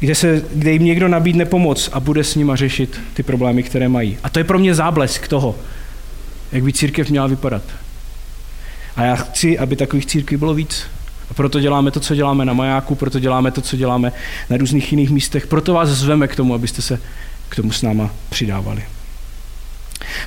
Kde, 0.00 0.14
se, 0.14 0.44
kde 0.54 0.72
jim 0.72 0.84
někdo 0.84 1.08
nabídne 1.08 1.44
pomoc 1.44 1.90
a 1.92 2.00
bude 2.00 2.24
s 2.24 2.34
nima 2.34 2.56
řešit 2.56 3.00
ty 3.14 3.22
problémy, 3.22 3.62
které 3.62 3.88
mají. 3.88 4.18
A 4.22 4.30
to 4.30 4.38
je 4.38 4.44
pro 4.44 4.58
mě 4.58 4.74
záblesk 4.74 5.28
toho, 5.28 5.54
jak 6.52 6.62
by 6.62 6.72
církev 6.72 7.10
měla 7.10 7.26
vypadat. 7.26 7.62
A 8.96 9.02
já 9.02 9.16
chci, 9.16 9.58
aby 9.58 9.76
takových 9.76 10.06
církví 10.06 10.36
bylo 10.36 10.54
víc. 10.54 10.82
A 11.30 11.34
proto 11.34 11.60
děláme 11.60 11.90
to, 11.90 12.00
co 12.00 12.14
děláme 12.14 12.44
na 12.44 12.52
majáku, 12.52 12.94
proto 12.94 13.18
děláme 13.18 13.50
to, 13.50 13.60
co 13.60 13.76
děláme 13.76 14.12
na 14.50 14.56
různých 14.56 14.92
jiných 14.92 15.10
místech. 15.10 15.46
Proto 15.46 15.74
vás 15.74 15.88
zveme 15.88 16.28
k 16.28 16.36
tomu, 16.36 16.54
abyste 16.54 16.82
se 16.82 16.98
k 17.48 17.56
tomu 17.56 17.72
s 17.72 17.82
náma 17.82 18.10
přidávali. 18.30 18.82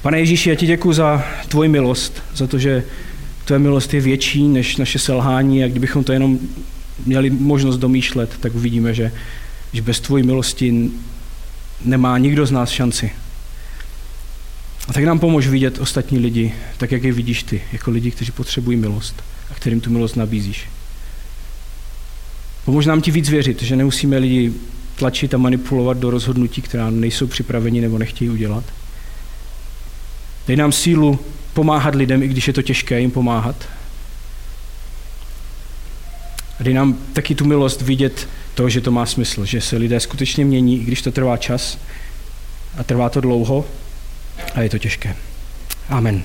Pane 0.01 0.19
Ježíši, 0.19 0.49
já 0.49 0.55
ti 0.55 0.65
děkuji 0.65 0.93
za 0.93 1.23
tvoji 1.47 1.69
milost, 1.69 2.23
za 2.35 2.47
to, 2.47 2.59
že 2.59 2.83
tvoje 3.45 3.59
milost 3.59 3.93
je 3.93 4.01
větší 4.01 4.47
než 4.47 4.77
naše 4.77 4.99
selhání 4.99 5.63
a 5.63 5.67
kdybychom 5.67 6.03
to 6.03 6.11
jenom 6.11 6.39
měli 7.05 7.29
možnost 7.29 7.77
domýšlet, 7.77 8.37
tak 8.39 8.55
uvidíme, 8.55 8.93
že, 8.93 9.11
že 9.73 9.81
bez 9.81 9.99
tvojí 9.99 10.23
milosti 10.23 10.91
nemá 11.85 12.17
nikdo 12.17 12.45
z 12.45 12.51
nás 12.51 12.69
šanci. 12.69 13.11
A 14.87 14.93
tak 14.93 15.03
nám 15.03 15.19
pomož 15.19 15.47
vidět 15.47 15.79
ostatní 15.79 16.19
lidi, 16.19 16.53
tak 16.77 16.91
jak 16.91 17.03
je 17.03 17.13
vidíš 17.13 17.43
ty, 17.43 17.61
jako 17.73 17.91
lidi, 17.91 18.11
kteří 18.11 18.31
potřebují 18.31 18.77
milost 18.77 19.23
a 19.51 19.53
kterým 19.53 19.81
tu 19.81 19.89
milost 19.89 20.15
nabízíš. 20.15 20.67
Pomož 22.65 22.85
nám 22.85 23.01
ti 23.01 23.11
víc 23.11 23.29
věřit, 23.29 23.61
že 23.61 23.75
nemusíme 23.75 24.17
lidi 24.17 24.53
tlačit 24.95 25.33
a 25.33 25.37
manipulovat 25.37 25.97
do 25.97 26.09
rozhodnutí, 26.09 26.61
která 26.61 26.89
nejsou 26.89 27.27
připraveni 27.27 27.81
nebo 27.81 27.97
nechtějí 27.97 28.29
udělat. 28.29 28.63
Dej 30.47 30.55
nám 30.55 30.71
sílu 30.71 31.19
pomáhat 31.53 31.95
lidem, 31.95 32.23
i 32.23 32.27
když 32.27 32.47
je 32.47 32.53
to 32.53 32.61
těžké 32.61 32.99
jim 32.99 33.11
pomáhat. 33.11 33.55
A 36.59 36.63
dej 36.63 36.73
nám 36.73 36.97
taky 37.13 37.35
tu 37.35 37.45
milost 37.45 37.81
vidět 37.81 38.29
to, 38.55 38.69
že 38.69 38.81
to 38.81 38.91
má 38.91 39.05
smysl, 39.05 39.45
že 39.45 39.61
se 39.61 39.77
lidé 39.77 39.99
skutečně 39.99 40.45
mění, 40.45 40.81
i 40.81 40.83
když 40.83 41.01
to 41.01 41.11
trvá 41.11 41.37
čas 41.37 41.77
a 42.77 42.83
trvá 42.83 43.09
to 43.09 43.21
dlouho, 43.21 43.65
a 44.55 44.61
je 44.61 44.69
to 44.69 44.77
těžké. 44.79 45.15
Amen. 45.89 46.23